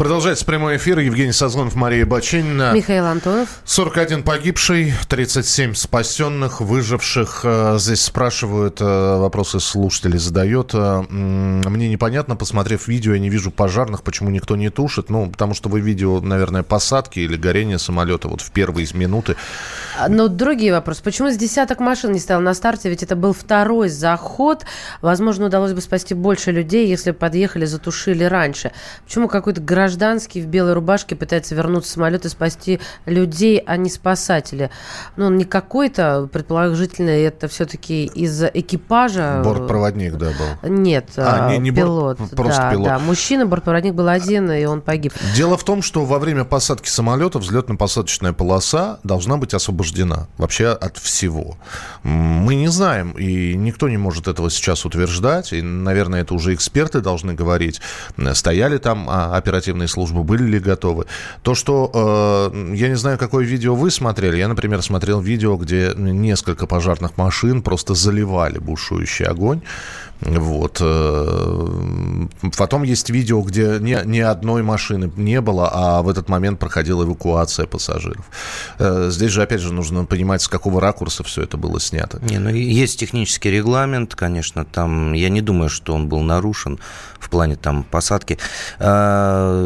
Продолжается 0.00 0.46
прямой 0.46 0.78
эфир. 0.78 0.98
Евгений 1.00 1.30
Сазонов, 1.30 1.74
Мария 1.74 2.06
Бачинина. 2.06 2.72
Михаил 2.72 3.04
Антонов. 3.04 3.60
41 3.66 4.22
погибший, 4.22 4.94
37 5.10 5.74
спасенных, 5.74 6.62
выживших. 6.62 7.42
Э, 7.44 7.76
здесь 7.78 8.00
спрашивают, 8.00 8.80
э, 8.80 8.84
вопросы 9.18 9.60
слушатели 9.60 10.16
задает. 10.16 10.70
Э, 10.72 11.02
мне 11.10 11.90
непонятно, 11.90 12.34
посмотрев 12.34 12.88
видео, 12.88 13.12
я 13.12 13.18
не 13.18 13.28
вижу 13.28 13.50
пожарных, 13.50 14.02
почему 14.02 14.30
никто 14.30 14.56
не 14.56 14.70
тушит. 14.70 15.10
Ну, 15.10 15.30
потому 15.30 15.52
что 15.52 15.68
вы 15.68 15.80
видео, 15.80 16.22
наверное, 16.22 16.62
посадки 16.62 17.18
или 17.18 17.36
горения 17.36 17.76
самолета 17.76 18.28
вот 18.28 18.40
в 18.40 18.52
первые 18.52 18.86
минуты. 18.94 19.36
А, 19.98 20.08
но 20.08 20.28
другие 20.28 20.72
вопросы. 20.72 21.02
Почему 21.02 21.28
с 21.28 21.36
десяток 21.36 21.78
машин 21.78 22.12
не 22.12 22.20
стоял 22.20 22.40
на 22.40 22.54
старте? 22.54 22.88
Ведь 22.88 23.02
это 23.02 23.16
был 23.16 23.34
второй 23.34 23.90
заход. 23.90 24.64
Возможно, 25.02 25.44
удалось 25.44 25.74
бы 25.74 25.82
спасти 25.82 26.14
больше 26.14 26.52
людей, 26.52 26.88
если 26.88 27.10
бы 27.10 27.18
подъехали, 27.18 27.66
затушили 27.66 28.24
раньше. 28.24 28.72
Почему 29.04 29.28
какой-то 29.28 29.60
гражданин 29.60 29.89
гражданский 29.90 30.40
в 30.40 30.46
белой 30.46 30.74
рубашке 30.74 31.16
пытается 31.16 31.56
вернуться 31.56 31.90
в 31.90 31.94
самолет 31.94 32.24
и 32.24 32.28
спасти 32.28 32.78
людей, 33.06 33.58
а 33.58 33.76
не 33.76 33.90
спасатели. 33.90 34.70
Ну, 35.16 35.26
он 35.26 35.36
не 35.36 35.44
какой-то, 35.44 36.28
предположительно, 36.32 37.10
это 37.10 37.48
все-таки 37.48 38.04
из 38.04 38.44
экипажа. 38.44 39.42
Бортпроводник, 39.44 40.14
да, 40.14 40.28
был? 40.62 40.70
Нет, 40.70 41.10
а, 41.16 41.50
не, 41.50 41.58
не 41.58 41.70
пилот. 41.72 42.18
Борт, 42.18 42.36
просто 42.36 42.62
да, 42.62 42.70
пилот. 42.70 42.86
Да, 42.86 42.98
мужчина, 43.00 43.46
бортпроводник 43.46 43.94
был 43.94 44.08
один, 44.08 44.52
и 44.52 44.64
он 44.64 44.80
погиб. 44.80 45.12
Дело 45.34 45.56
в 45.56 45.64
том, 45.64 45.82
что 45.82 46.04
во 46.04 46.20
время 46.20 46.44
посадки 46.44 46.88
самолета 46.88 47.40
взлетно-посадочная 47.40 48.32
полоса 48.32 49.00
должна 49.02 49.38
быть 49.38 49.54
освобождена 49.54 50.28
вообще 50.38 50.68
от 50.68 50.98
всего. 50.98 51.56
Мы 52.04 52.54
не 52.54 52.68
знаем, 52.68 53.10
и 53.12 53.56
никто 53.56 53.88
не 53.88 53.96
может 53.96 54.28
этого 54.28 54.50
сейчас 54.50 54.84
утверждать, 54.84 55.52
и, 55.52 55.60
наверное, 55.62 56.22
это 56.22 56.32
уже 56.34 56.54
эксперты 56.54 57.00
должны 57.00 57.34
говорить. 57.34 57.80
Стояли 58.34 58.78
там 58.78 59.08
а, 59.10 59.36
оперативные 59.36 59.79
оперативные 59.80 59.88
службы 59.88 60.24
были 60.24 60.44
ли 60.44 60.58
готовы. 60.58 61.06
То, 61.42 61.54
что, 61.54 61.90
э, 62.52 62.74
я 62.74 62.88
не 62.88 62.96
знаю, 62.96 63.18
какое 63.18 63.44
видео 63.44 63.74
вы 63.74 63.90
смотрели, 63.90 64.38
я, 64.38 64.48
например, 64.48 64.82
смотрел 64.82 65.20
видео, 65.20 65.56
где 65.56 65.92
несколько 65.96 66.66
пожарных 66.66 67.16
машин 67.16 67.62
просто 67.62 67.94
заливали 67.94 68.58
бушующий 68.58 69.26
огонь. 69.26 69.60
Вот. 70.20 70.78
Э, 70.80 72.26
потом 72.58 72.82
есть 72.82 73.10
видео, 73.10 73.40
где 73.42 73.78
ни, 73.80 73.96
ни 74.06 74.20
одной 74.20 74.62
машины 74.62 75.10
не 75.16 75.40
было, 75.40 75.70
а 75.72 76.02
в 76.02 76.08
этот 76.08 76.28
момент 76.28 76.58
проходила 76.58 77.04
эвакуация 77.04 77.66
пассажиров. 77.66 78.24
Э, 78.78 79.08
здесь 79.10 79.32
же, 79.32 79.42
опять 79.42 79.60
же, 79.60 79.72
нужно 79.72 80.04
понимать, 80.04 80.42
с 80.42 80.48
какого 80.48 80.80
ракурса 80.80 81.22
все 81.22 81.42
это 81.42 81.56
было 81.56 81.80
снято. 81.80 82.18
Не, 82.22 82.38
ну, 82.38 82.50
есть 82.50 83.00
технический 83.00 83.50
регламент, 83.50 84.14
конечно, 84.14 84.64
там, 84.64 85.14
я 85.14 85.30
не 85.30 85.40
думаю, 85.40 85.70
что 85.70 85.94
он 85.94 86.08
был 86.08 86.20
нарушен 86.20 86.78
в 87.18 87.30
плане 87.30 87.56
там 87.56 87.84
посадки. 87.84 88.38
Э, 88.78 89.59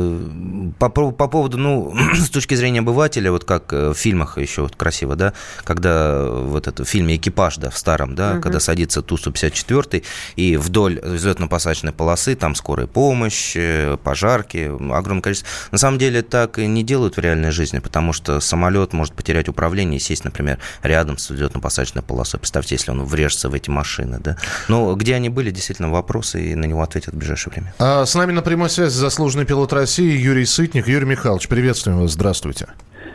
по, 0.78 0.88
по 0.88 1.28
поводу, 1.28 1.58
ну, 1.58 1.94
с 2.14 2.30
точки 2.30 2.54
зрения 2.54 2.80
обывателя, 2.80 3.30
вот 3.30 3.44
как 3.44 3.72
в 3.72 3.94
фильмах 3.94 4.38
еще 4.38 4.62
вот 4.62 4.76
красиво, 4.76 5.16
да, 5.16 5.32
когда 5.64 6.24
вот 6.24 6.68
это 6.68 6.84
в 6.84 6.88
фильме 6.88 7.16
«Экипаж», 7.16 7.56
да, 7.56 7.70
в 7.70 7.78
старом, 7.78 8.14
да, 8.14 8.34
угу. 8.34 8.42
когда 8.42 8.60
садится 8.60 9.02
Ту-154, 9.02 10.04
и 10.36 10.44
и 10.44 10.56
вдоль 10.56 10.98
взлетно-посадочной 10.98 11.92
полосы 11.92 12.34
там 12.34 12.54
скорая 12.54 12.86
помощь, 12.86 13.54
э, 13.56 13.96
пожарки, 14.02 14.70
огромное 14.92 15.22
количество. 15.22 15.48
На 15.70 15.78
самом 15.78 15.98
деле 15.98 16.22
так 16.22 16.58
не 16.58 16.82
делают 16.82 17.16
в 17.16 17.20
реальной 17.20 17.50
жизни, 17.50 17.78
потому 17.78 18.12
что 18.12 18.40
самолет 18.40 18.92
может 18.92 19.14
потерять 19.14 19.48
управление 19.48 19.98
и 19.98 20.00
сесть, 20.00 20.24
например, 20.24 20.58
рядом 20.82 21.18
с 21.18 21.30
взлетно-посадочной 21.30 22.02
полосой. 22.02 22.40
Представьте, 22.40 22.74
если 22.74 22.90
он 22.90 23.04
врежется 23.04 23.48
в 23.48 23.54
эти 23.54 23.70
машины, 23.70 24.18
да. 24.20 24.36
Но 24.68 24.94
где 24.94 25.14
они 25.14 25.28
были, 25.28 25.50
действительно, 25.50 25.90
вопросы, 25.90 26.52
и 26.52 26.54
на 26.54 26.66
него 26.66 26.82
ответят 26.82 27.14
в 27.14 27.16
ближайшее 27.16 27.52
время. 27.52 27.74
А 27.78 28.04
с 28.04 28.14
нами 28.14 28.32
на 28.32 28.42
прямой 28.42 28.70
связи 28.70 28.94
заслуженный 28.94 29.46
пилот 29.46 29.72
России 29.72 29.83
Юрий 29.86 30.46
Сытник. 30.46 30.88
Юрий 30.88 31.06
Михайлович, 31.06 31.48
приветствуем 31.48 32.00
вас, 32.00 32.12
здравствуйте. 32.12 32.68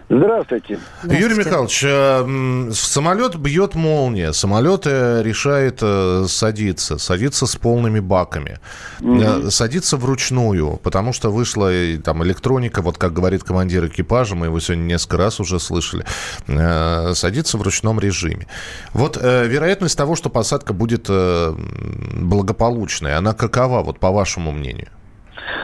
Здравствуйте. 0.10 0.80
Здравствуйте. 1.04 1.22
Юрий 1.22 1.36
Михайлович, 1.36 1.84
э, 1.86 2.72
самолет 2.74 3.36
бьет 3.36 3.76
молния, 3.76 4.34
самолет 4.34 4.88
э, 4.88 5.22
решает 5.24 5.84
э, 5.84 6.26
садиться, 6.28 6.98
садиться 6.98 7.46
с 7.46 7.56
полными 7.56 8.00
баками, 8.00 8.58
угу. 9.02 9.52
садиться 9.52 9.98
вручную, 9.98 10.78
потому 10.78 11.14
что 11.14 11.32
вышла 11.32 11.72
там 12.04 12.24
электроника, 12.24 12.82
вот 12.82 12.98
как 12.98 13.14
говорит 13.14 13.44
командир 13.44 13.86
экипажа, 13.86 14.36
мы 14.36 14.48
его 14.48 14.60
сегодня 14.60 14.84
несколько 14.84 15.18
раз 15.18 15.40
уже 15.40 15.60
слышали, 15.60 16.04
садиться 17.14 17.60
в 17.60 17.62
ручном 17.62 18.00
режиме. 18.00 18.48
Вот 18.94 19.18
вероятность 19.18 19.96
того, 19.96 20.16
что 20.16 20.30
посадка 20.30 20.74
будет 20.74 21.08
благополучной, 21.08 23.16
она 23.16 23.34
какова, 23.34 23.84
вот 23.84 24.00
по 24.00 24.10
вашему 24.10 24.52
мнению? 24.52 24.88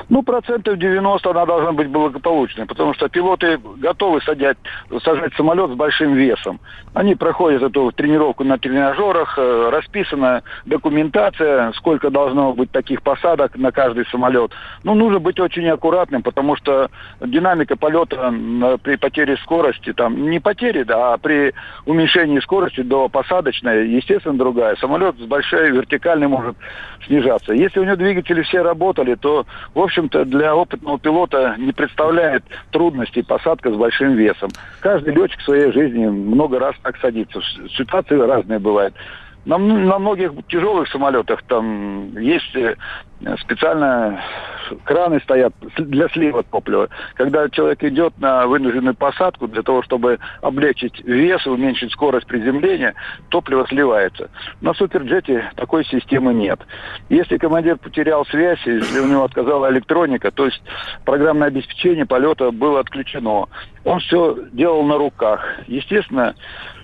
Ну, 0.10 0.24
процентов 0.24 0.78
90 0.78 1.30
она 1.30 1.46
должна 1.46 1.72
быть 1.72 1.90
благополучной, 1.90 2.66
потому 2.66 2.94
что 2.94 3.10
пилоты 3.10 3.60
готовы 3.78 4.22
садять, 4.22 4.58
сажать 5.04 5.34
самолет 5.36 5.72
с 5.72 5.76
большим 5.76 6.14
весом. 6.14 6.60
Они 6.94 7.16
проходят 7.16 7.64
эту 7.64 7.92
тренировку 7.92 8.44
на 8.44 8.58
тренажерах, 8.58 9.38
э, 9.38 9.70
расписана 9.72 10.44
документация, 10.66 11.72
сколько 11.74 12.10
должно 12.10 12.54
быть 12.54 12.72
таких 12.72 13.02
посадок 13.02 13.56
на 13.56 13.72
каждый 13.72 14.06
самолет. 14.08 14.52
Ну, 14.84 14.94
нужно 14.94 15.20
быть 15.20 15.40
очень 15.40 15.68
аккуратным, 15.70 16.22
потому 16.22 16.56
что 16.56 16.90
динамика 17.20 17.76
полета 17.76 18.34
при 18.84 18.96
потере 18.96 19.38
скорости, 19.38 19.94
там, 19.94 20.30
не 20.30 20.40
потере, 20.40 20.86
да, 20.86 21.14
а 21.14 21.18
при 21.18 21.54
уменьшении 21.86 22.40
скорости 22.40 22.82
до 22.82 23.10
посадочной, 23.10 23.90
естественно, 23.90 24.38
другая. 24.38 24.76
Самолет 24.78 25.18
с 25.18 25.26
большой 25.26 25.72
вертикальной 25.72 26.28
может 26.28 26.56
снижаться. 27.06 27.54
Если 27.54 27.80
у 27.80 27.84
него 27.84 27.96
двигатели 27.96 28.42
все 28.44 28.62
работали, 28.62 29.16
то 29.16 29.46
в 29.76 29.80
общем-то, 29.82 30.24
для 30.24 30.56
опытного 30.56 30.98
пилота 30.98 31.56
не 31.58 31.74
представляет 31.74 32.44
трудностей 32.72 33.22
посадка 33.22 33.72
с 33.72 33.76
большим 33.76 34.16
весом. 34.16 34.50
Каждый 34.80 35.14
летчик 35.14 35.40
в 35.42 35.44
своей 35.44 35.72
жизни 35.74 36.08
много 36.08 36.60
раз 36.60 36.76
так 36.82 36.98
садится. 36.98 37.42
Ситуации 37.78 38.18
разные 38.18 38.60
бывают. 38.60 38.96
На, 39.46 39.58
на 39.58 40.00
многих 40.00 40.32
тяжелых 40.48 40.90
самолетах 40.90 41.44
там 41.44 42.18
есть 42.18 42.56
э, 42.56 42.76
специально 43.40 44.20
краны 44.84 45.20
стоят 45.20 45.54
для 45.78 46.08
слива 46.10 46.44
топлива. 46.44 46.90
Когда 47.14 47.48
человек 47.50 47.84
идет 47.84 48.18
на 48.20 48.48
вынужденную 48.48 48.96
посадку 48.96 49.48
для 49.48 49.62
того, 49.62 49.84
чтобы 49.84 50.20
облегчить 50.42 51.00
вес 51.04 51.46
уменьшить 51.46 51.92
скорость 51.92 52.28
приземления, 52.28 52.96
топливо 53.30 53.66
сливается. 53.68 54.30
На 54.62 54.74
суперджете 54.74 55.52
такой 55.56 55.86
системы 55.86 56.34
нет. 56.34 56.60
Если 57.10 57.38
командир 57.38 57.78
потерял 57.78 58.26
связь, 58.26 58.60
если 58.66 59.00
у 59.00 59.08
него 59.08 59.24
отказала 59.24 59.70
электроника, 59.72 60.32
то 60.32 60.46
есть 60.46 60.62
программное 61.06 61.50
обеспечение 61.50 62.06
полета 62.06 62.52
было 62.52 62.80
отключено, 62.80 63.46
он 63.84 64.00
все 64.00 64.38
делал 64.52 64.84
на 64.84 64.98
руках. 64.98 65.42
Естественно, 65.68 66.36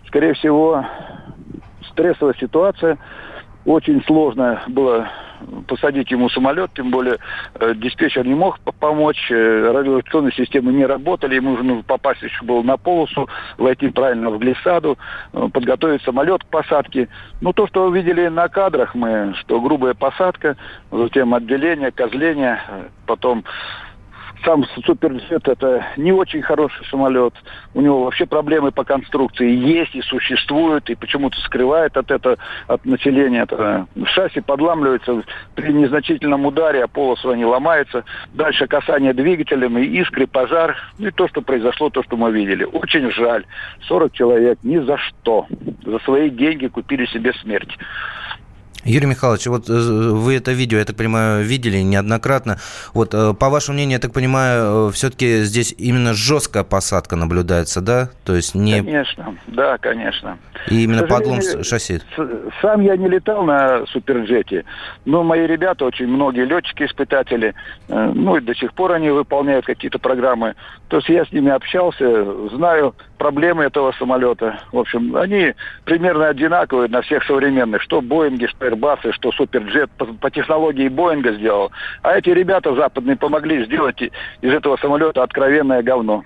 скорее 0.08 0.34
всего, 0.34 0.86
стрессовая 2.02 2.36
ситуация. 2.40 2.98
Очень 3.64 4.04
сложно 4.06 4.64
было 4.68 5.08
посадить 5.68 6.10
ему 6.10 6.30
самолет, 6.30 6.72
тем 6.76 6.90
более 6.90 7.18
э, 7.56 7.74
диспетчер 7.76 8.26
не 8.26 8.34
мог 8.34 8.60
помочь, 8.80 9.30
э, 9.30 9.72
радиолокационные 9.72 10.32
системы 10.34 10.72
не 10.72 10.86
работали, 10.86 11.36
ему 11.36 11.52
нужно 11.52 11.84
попасть 11.84 12.22
еще 12.22 12.44
было 12.44 12.62
на 12.64 12.78
полосу, 12.78 13.28
войти 13.58 13.90
правильно 13.90 14.30
в 14.32 14.40
глиссаду, 14.40 14.98
э, 15.34 15.48
подготовить 15.52 16.02
самолет 16.04 16.44
к 16.44 16.48
посадке. 16.48 17.08
Ну, 17.40 17.54
то, 17.54 17.68
что 17.68 17.86
увидели 17.86 18.28
на 18.28 18.50
кадрах 18.50 18.94
мы, 18.96 19.34
что 19.40 19.62
грубая 19.62 19.94
посадка, 19.94 20.58
затем 20.92 21.34
отделение, 21.34 21.92
козление, 21.92 22.62
э, 22.68 22.84
потом 23.06 23.44
сам 24.44 24.66
Суперджет 24.86 25.48
это 25.48 25.86
не 25.98 26.12
очень 26.12 26.42
хороший 26.42 26.86
самолет. 26.86 27.34
У 27.74 27.82
него 27.82 28.04
вообще 28.04 28.26
проблемы 28.26 28.72
по 28.72 28.84
конструкции 28.84 29.50
есть 29.50 29.96
и 29.96 30.02
существуют, 30.02 30.90
и 30.90 30.96
почему-то 30.96 31.40
скрывает 31.42 31.96
от 31.98 32.12
этого 32.12 32.38
от 32.68 32.86
населения. 32.86 33.44
Это 33.44 33.88
шасси 34.06 34.42
подламливается 34.42 35.24
при 35.56 35.72
незначительном 35.72 36.46
ударе, 36.46 36.84
а 36.84 36.88
полосу 36.88 37.30
они 37.30 37.46
ломаются. 37.46 38.04
Дальше 38.34 38.68
касание 38.68 39.14
двигателем, 39.14 39.78
и 39.78 39.86
искры, 39.86 40.28
пожар. 40.28 40.76
Ну 40.98 41.08
и 41.08 41.12
то, 41.12 41.28
что 41.28 41.42
произошло, 41.42 41.90
то, 41.90 42.04
что 42.04 42.18
мы 42.18 42.32
видели. 42.32 42.64
Очень 42.64 43.12
жаль. 43.12 43.46
40 43.88 44.14
человек 44.14 44.60
ни 44.64 44.78
за 44.80 44.98
что. 44.98 45.48
За 45.86 46.00
свои 46.00 46.30
деньги 46.30 46.68
купили 46.68 47.06
себе 47.06 47.34
смерть. 47.34 47.78
Юрий 48.84 49.06
Михайлович, 49.06 49.46
вот 49.48 49.70
э, 49.70 49.74
вы 49.74 50.36
это 50.36 50.52
видео, 50.52 50.80
я 50.80 50.86
так 50.86 50.96
понимаю, 50.96 51.44
видели 51.44 51.78
неоднократно. 51.78 52.58
Вот 52.94 53.14
э, 53.14 53.34
по 53.34 53.50
вашему 53.50 53.76
мнению, 53.76 53.94
я 53.94 54.00
так 54.00 54.12
понимаю, 54.12 54.90
э, 54.90 54.92
все-таки 54.92 55.44
здесь 55.44 55.76
именно 55.78 56.14
жесткая 56.14 56.64
посадка 56.64 57.16
наблюдается, 57.16 57.82
да? 57.82 58.10
То 58.26 58.36
есть 58.36 58.56
не... 58.56 58.82
Конечно, 58.82 59.36
да, 59.48 59.78
конечно. 59.78 60.40
И 60.68 60.84
именно 60.84 61.04
подлом 61.04 61.42
шасси. 61.64 62.00
Сам 62.62 62.82
я 62.82 62.98
не 62.98 63.08
летал 63.08 63.44
на 63.44 63.86
суперджете, 63.88 64.66
но 65.06 65.24
мои 65.24 65.46
ребята, 65.46 65.86
очень 65.86 66.08
многие 66.08 66.46
летчики-испытатели, 66.46 67.54
ну 67.88 68.38
и 68.38 68.42
до 68.42 68.56
сих 68.56 68.74
пор 68.74 68.94
они 68.94 69.10
выполняют 69.10 69.66
какие-то 69.66 70.00
программы. 70.00 70.56
То 70.92 70.98
есть 70.98 71.08
я 71.08 71.24
с 71.24 71.32
ними 71.32 71.50
общался, 71.50 72.50
знаю 72.50 72.94
проблемы 73.18 73.64
этого 73.64 73.94
самолета. 73.94 74.60
В 74.74 74.78
общем, 74.78 75.16
они 75.16 75.54
примерно 75.86 76.28
одинаковые 76.28 76.90
на 76.90 77.02
всех 77.02 77.24
современных, 77.24 77.82
что 77.82 78.02
Боинги, 78.02 78.46
что 78.48 78.68
Airbus, 78.68 79.14
что 79.14 79.32
Суперджет 79.32 79.90
по, 79.92 80.04
по 80.06 80.30
технологии 80.30 80.90
Боинга 80.90 81.32
сделал. 81.32 81.72
А 82.02 82.18
эти 82.18 82.32
ребята 82.32 82.76
западные 82.76 83.16
помогли 83.16 83.64
сделать 83.64 84.02
из 84.02 84.54
этого 84.54 84.76
самолета 84.82 85.24
откровенное 85.24 85.82
говно. 85.82 86.26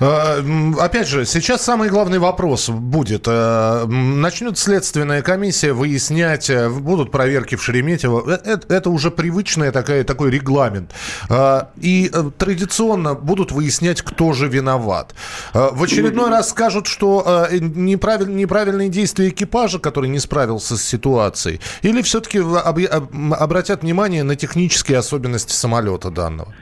А, 0.00 0.42
опять 0.78 1.08
же, 1.08 1.24
сейчас 1.26 1.62
самый 1.62 1.88
главный 1.88 2.18
вопрос 2.18 2.68
будет. 2.68 3.24
А, 3.26 3.86
начнет 3.86 4.58
следственная 4.58 5.22
комиссия 5.22 5.72
выяснять, 5.72 6.48
э, 6.48 6.68
будут 6.68 7.10
проверки 7.10 7.56
в 7.56 7.62
Шереметьево. 7.62 8.30
Это, 8.30 8.66
э, 8.68 8.76
это 8.76 8.90
уже 8.90 9.10
привычный 9.10 9.70
такая, 9.70 10.04
такой 10.04 10.30
регламент. 10.30 10.92
А, 11.28 11.70
и 11.76 12.10
э, 12.12 12.30
традиционно 12.38 13.14
будут 13.14 13.52
выяснять, 13.52 14.02
кто 14.02 14.32
же 14.32 14.48
виноват. 14.48 15.14
В 15.52 15.82
очередной 15.82 16.30
раз 16.30 16.50
скажут, 16.50 16.86
что 16.86 17.48
неправиль, 17.50 18.34
неправильные 18.34 18.88
действия 18.88 19.28
экипажа, 19.28 19.78
который 19.78 20.08
не 20.08 20.18
справился 20.18 20.76
с 20.76 20.82
ситуацией, 20.82 21.60
или 21.82 22.02
все-таки 22.02 22.38
обратят 22.38 23.82
внимание 23.82 24.22
на 24.22 24.36
технические 24.36 24.98
особенности 24.98 25.52
самолета 25.52 26.10
данного? 26.10 26.54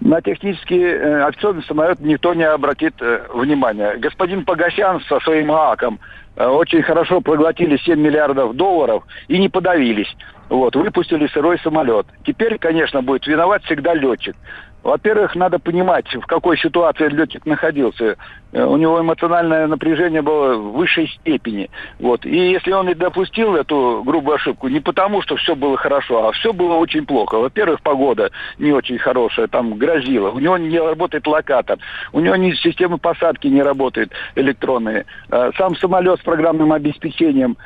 На 0.00 0.20
технические 0.20 0.94
э, 0.94 1.20
акционный 1.22 1.64
самолет 1.64 2.00
никто 2.00 2.34
не 2.34 2.44
обратит 2.44 2.94
э, 3.00 3.26
внимания. 3.32 3.96
Господин 3.96 4.44
Погосян 4.44 5.00
со 5.08 5.20
своим 5.20 5.50
ААКом 5.50 5.98
э, 6.36 6.46
очень 6.46 6.82
хорошо 6.82 7.20
проглотили 7.20 7.76
7 7.78 7.98
миллиардов 7.98 8.54
долларов 8.54 9.04
и 9.28 9.38
не 9.38 9.48
подавились. 9.48 10.14
Вот, 10.48 10.76
выпустили 10.76 11.26
сырой 11.28 11.58
самолет. 11.60 12.06
Теперь, 12.24 12.58
конечно, 12.58 13.02
будет 13.02 13.26
виноват 13.26 13.64
всегда 13.64 13.94
летчик. 13.94 14.36
Во-первых, 14.82 15.34
надо 15.34 15.58
понимать, 15.58 16.06
в 16.14 16.26
какой 16.26 16.56
ситуации 16.58 17.08
летчик 17.08 17.44
находился. 17.44 18.16
Э, 18.52 18.64
у 18.64 18.76
него 18.76 19.00
эмоциональное 19.00 19.66
напряжение 19.66 20.22
было 20.22 20.56
в 20.56 20.72
высшей 20.72 21.08
степени. 21.08 21.70
Вот. 21.98 22.24
И 22.24 22.50
если 22.50 22.72
он 22.72 22.88
и 22.88 22.94
допустил 22.94 23.56
эту 23.56 24.02
грубую 24.04 24.36
ошибку, 24.36 24.68
не 24.68 24.80
потому, 24.80 25.22
что 25.22 25.36
все 25.36 25.54
было 25.54 25.76
хорошо, 25.76 26.28
а 26.28 26.32
все 26.32 26.52
было 26.52 26.74
очень 26.74 27.06
плохо. 27.06 27.38
Во-первых, 27.38 27.80
погода 27.82 28.30
не 28.58 28.72
очень 28.72 28.98
хорошая, 28.98 29.48
там 29.48 29.74
грозила. 29.74 30.30
У 30.30 30.38
него 30.38 30.56
не 30.58 30.78
работает 30.78 31.26
локатор. 31.26 31.78
У 32.12 32.20
него 32.20 32.36
ни 32.36 32.52
системы 32.52 32.98
посадки 32.98 33.48
не 33.48 33.62
работают 33.62 34.12
электронные. 34.34 35.06
Э, 35.30 35.50
сам 35.56 35.76
самолет 35.76 36.20
с 36.20 36.22
программным 36.22 36.72
обеспечением 36.72 37.56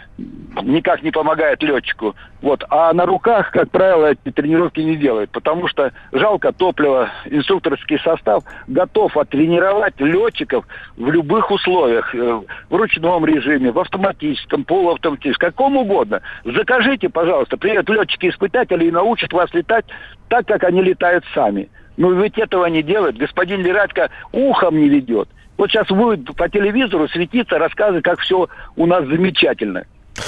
никак 0.63 1.03
не 1.03 1.11
помогает 1.11 1.63
летчику. 1.63 2.15
Вот. 2.43 2.65
А 2.71 2.93
на 2.93 3.07
руках, 3.07 3.51
как 3.51 3.71
правило, 3.71 4.13
эти 4.13 4.33
тренировки 4.33 4.81
не 4.81 4.97
делают, 4.97 5.31
потому 5.31 5.69
что 5.69 5.93
жалко 6.13 6.53
топлива, 6.53 7.11
инструкторский 7.27 7.99
состав 7.99 8.45
готов 8.67 9.17
оттренировать 9.17 10.01
летчиков 10.01 10.65
в 10.97 11.11
любых 11.11 11.51
условиях, 11.51 12.15
э, 12.15 12.41
в 12.69 12.75
ручном 12.75 13.25
режиме, 13.25 13.73
в 13.73 13.79
автоматическом, 13.79 14.65
полуавтоматическом, 14.65 15.51
каком 15.51 15.77
угодно. 15.77 16.21
Закажите, 16.45 17.09
пожалуйста, 17.09 17.57
приедут 17.57 17.89
летчики-испытатели 17.91 18.87
и 18.87 18.91
научат 18.91 19.33
вас 19.33 19.53
летать 19.55 19.85
так, 20.29 20.47
как 20.47 20.65
они 20.65 20.83
летают 20.83 21.25
сами. 21.35 21.69
Но 21.97 22.13
ведь 22.13 22.39
этого 22.39 22.67
не 22.67 22.83
делают. 22.83 23.17
Господин 23.17 23.63
Лирадько 23.63 24.11
ухом 24.33 24.79
не 24.79 24.89
ведет. 24.89 25.29
Вот 25.57 25.71
сейчас 25.71 25.89
будет 25.89 26.35
по 26.37 26.49
телевизору 26.49 27.09
светиться, 27.09 27.59
рассказывать, 27.59 28.05
как 28.05 28.21
все 28.21 28.49
у 28.77 28.87
нас 28.87 29.05
замечательно. 29.07 29.85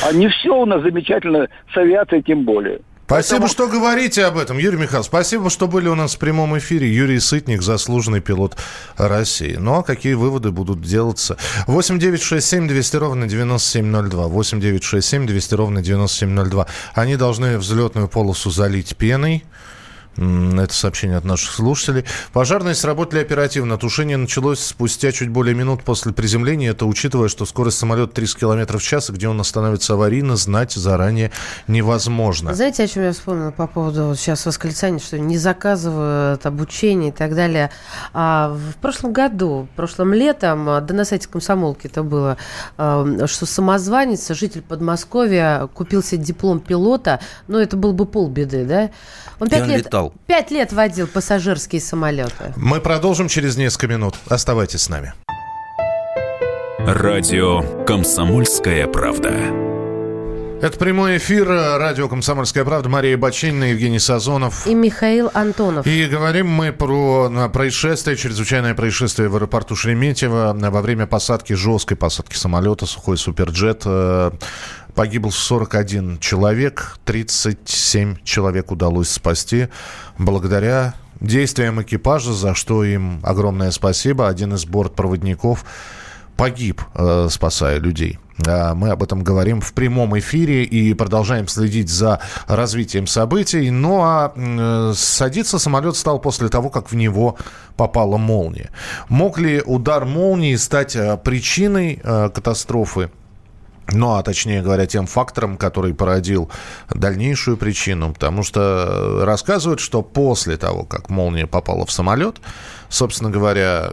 А 0.06 0.12
не 0.12 0.28
все 0.28 0.54
у 0.54 0.66
нас 0.66 0.82
замечательно 0.82 1.48
с 1.72 1.76
авиацией 1.76 2.22
тем 2.22 2.44
более. 2.44 2.80
Спасибо, 3.12 3.40
Поэтому... 3.40 3.48
что 3.48 3.68
говорите 3.68 4.24
об 4.24 4.38
этом, 4.38 4.56
Юрий 4.56 4.78
Михайлович. 4.78 5.08
Спасибо, 5.08 5.50
что 5.50 5.68
были 5.68 5.86
у 5.86 5.94
нас 5.94 6.14
в 6.14 6.18
прямом 6.18 6.56
эфире. 6.56 6.90
Юрий 6.90 7.20
Сытник, 7.20 7.60
заслуженный 7.60 8.22
пилот 8.22 8.56
России. 8.96 9.56
Ну, 9.58 9.74
а 9.74 9.82
какие 9.82 10.14
выводы 10.14 10.50
будут 10.50 10.80
делаться? 10.80 11.36
8 11.66 11.98
9 11.98 12.22
6 12.22 12.46
7 12.46 12.68
200 12.68 12.96
ровно 12.96 13.28
9702. 13.28 14.28
8 14.28 14.60
9 14.60 14.82
6 14.82 15.06
7 15.06 15.26
200 15.26 15.54
ровно 15.54 15.82
9702. 15.82 16.66
Они 16.94 17.16
должны 17.16 17.58
взлетную 17.58 18.08
полосу 18.08 18.50
залить 18.50 18.96
пеной. 18.96 19.44
Это 20.16 20.74
сообщение 20.74 21.16
от 21.16 21.24
наших 21.24 21.52
слушателей. 21.52 22.04
Пожарные 22.32 22.74
сработали 22.74 23.20
оперативно. 23.20 23.78
Тушение 23.78 24.16
началось 24.16 24.60
спустя 24.60 25.10
чуть 25.12 25.30
более 25.30 25.54
минут 25.54 25.82
после 25.82 26.12
приземления. 26.12 26.70
Это 26.70 26.84
учитывая, 26.86 27.28
что 27.28 27.46
скорость 27.46 27.78
самолета 27.78 28.12
30 28.14 28.38
км 28.38 28.78
в 28.78 28.82
час, 28.82 29.08
и 29.08 29.12
где 29.12 29.28
он 29.28 29.40
остановится 29.40 29.94
аварийно, 29.94 30.36
знать 30.36 30.72
заранее 30.72 31.30
невозможно. 31.66 32.54
Знаете, 32.54 32.84
о 32.84 32.86
чем 32.86 33.04
я 33.04 33.12
вспомнила 33.12 33.50
по 33.52 33.66
поводу 33.66 34.08
вот 34.08 34.18
сейчас 34.18 34.44
восклицания, 34.44 34.98
что 34.98 35.18
не 35.18 35.38
заказывают 35.38 36.44
обучение 36.44 37.10
и 37.10 37.12
так 37.12 37.34
далее. 37.34 37.70
А 38.12 38.54
в 38.54 38.76
прошлом 38.76 39.12
году, 39.12 39.68
прошлым 39.76 40.12
летом, 40.12 40.66
да 40.66 40.94
на 40.94 41.04
сайте 41.04 41.28
комсомолки 41.28 41.86
это 41.86 42.02
было, 42.02 42.36
а, 42.76 43.26
что 43.26 43.46
самозванец, 43.46 44.28
житель 44.30 44.62
Подмосковья, 44.62 45.68
купил 45.72 46.02
себе 46.02 46.22
диплом 46.22 46.60
пилота, 46.60 47.20
но 47.48 47.60
это 47.60 47.76
был 47.76 47.92
бы 47.92 48.06
полбеды, 48.06 48.64
да? 48.64 48.90
Он 49.40 49.48
пять 49.48 49.66
лет, 49.66 49.78
летал. 49.86 50.01
Пять 50.26 50.50
лет 50.50 50.72
водил 50.72 51.06
пассажирские 51.06 51.80
самолеты. 51.80 52.52
Мы 52.56 52.80
продолжим 52.80 53.28
через 53.28 53.56
несколько 53.56 53.88
минут. 53.88 54.14
Оставайтесь 54.28 54.82
с 54.82 54.88
нами. 54.88 55.12
Радио 56.78 57.84
«Комсомольская 57.84 58.88
правда». 58.88 59.32
Это 60.62 60.78
прямой 60.78 61.16
эфир 61.16 61.48
радио 61.48 62.08
«Комсомольская 62.08 62.64
правда». 62.64 62.88
Мария 62.88 63.16
Бачинина, 63.16 63.64
Евгений 63.64 63.98
Сазонов. 63.98 64.64
И 64.64 64.74
Михаил 64.74 65.28
Антонов. 65.34 65.84
И 65.84 66.06
говорим 66.06 66.48
мы 66.48 66.70
про 66.70 67.48
происшествие, 67.52 68.16
чрезвычайное 68.16 68.72
происшествие 68.74 69.28
в 69.28 69.34
аэропорту 69.34 69.74
Шереметьево 69.74 70.56
во 70.56 70.80
время 70.80 71.08
посадки, 71.08 71.52
жесткой 71.54 71.96
посадки 71.96 72.36
самолета 72.36 72.86
«Сухой 72.86 73.18
Суперджет». 73.18 73.84
Э, 74.92 74.94
Погибл 74.94 75.30
41 75.30 76.18
человек, 76.18 76.98
37 77.04 78.16
человек 78.24 78.70
удалось 78.70 79.10
спасти 79.10 79.68
благодаря 80.18 80.94
действиям 81.20 81.80
экипажа, 81.82 82.32
за 82.32 82.54
что 82.54 82.84
им 82.84 83.20
огромное 83.22 83.70
спасибо. 83.70 84.28
Один 84.28 84.54
из 84.54 84.66
бортпроводников 84.66 85.64
погиб, 86.36 86.82
э, 86.94 87.28
спасая 87.30 87.78
людей. 87.78 88.18
Мы 88.44 88.90
об 88.90 89.02
этом 89.04 89.22
говорим 89.22 89.60
в 89.60 89.72
прямом 89.72 90.18
эфире 90.18 90.64
и 90.64 90.94
продолжаем 90.94 91.46
следить 91.46 91.88
за 91.88 92.18
развитием 92.48 93.06
событий. 93.06 93.70
Ну 93.70 94.00
а 94.02 94.32
э, 94.34 94.94
садиться 94.96 95.58
самолет 95.58 95.96
стал 95.96 96.18
после 96.18 96.48
того, 96.48 96.68
как 96.68 96.90
в 96.90 96.96
него 96.96 97.36
попала 97.76 98.16
молния. 98.16 98.70
Мог 99.08 99.38
ли 99.38 99.62
удар 99.64 100.06
молнии 100.06 100.56
стать 100.56 100.96
э, 100.96 101.16
причиной 101.18 102.00
катастрофы? 102.02 103.10
Ну, 103.92 104.14
а 104.14 104.22
точнее 104.22 104.62
говоря, 104.62 104.86
тем 104.86 105.06
фактором, 105.06 105.56
который 105.56 105.94
породил 105.94 106.50
дальнейшую 106.90 107.56
причину. 107.56 108.12
Потому 108.12 108.42
что 108.42 109.22
рассказывают, 109.24 109.80
что 109.80 110.02
после 110.02 110.56
того, 110.56 110.84
как 110.84 111.10
молния 111.10 111.46
попала 111.46 111.86
в 111.86 111.92
самолет, 111.92 112.36
собственно 112.88 113.30
говоря, 113.30 113.92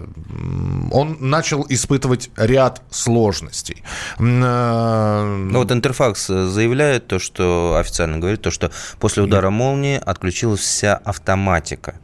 он 0.91 1.17
начал 1.19 1.65
испытывать 1.69 2.29
ряд 2.37 2.81
сложностей. 2.89 3.83
Э, 4.19 5.23
ну 5.49 5.59
вот 5.59 5.71
Интерфакс 5.71 6.27
заявляет 6.27 7.07
то, 7.07 7.19
что 7.19 7.77
официально 7.79 8.17
говорит, 8.17 8.41
то, 8.41 8.51
что 8.51 8.71
после 8.99 9.23
удара 9.23 9.49
молнии 9.49 10.01
отключилась 10.03 10.61
вся 10.61 10.95
автоматика. 10.95 11.95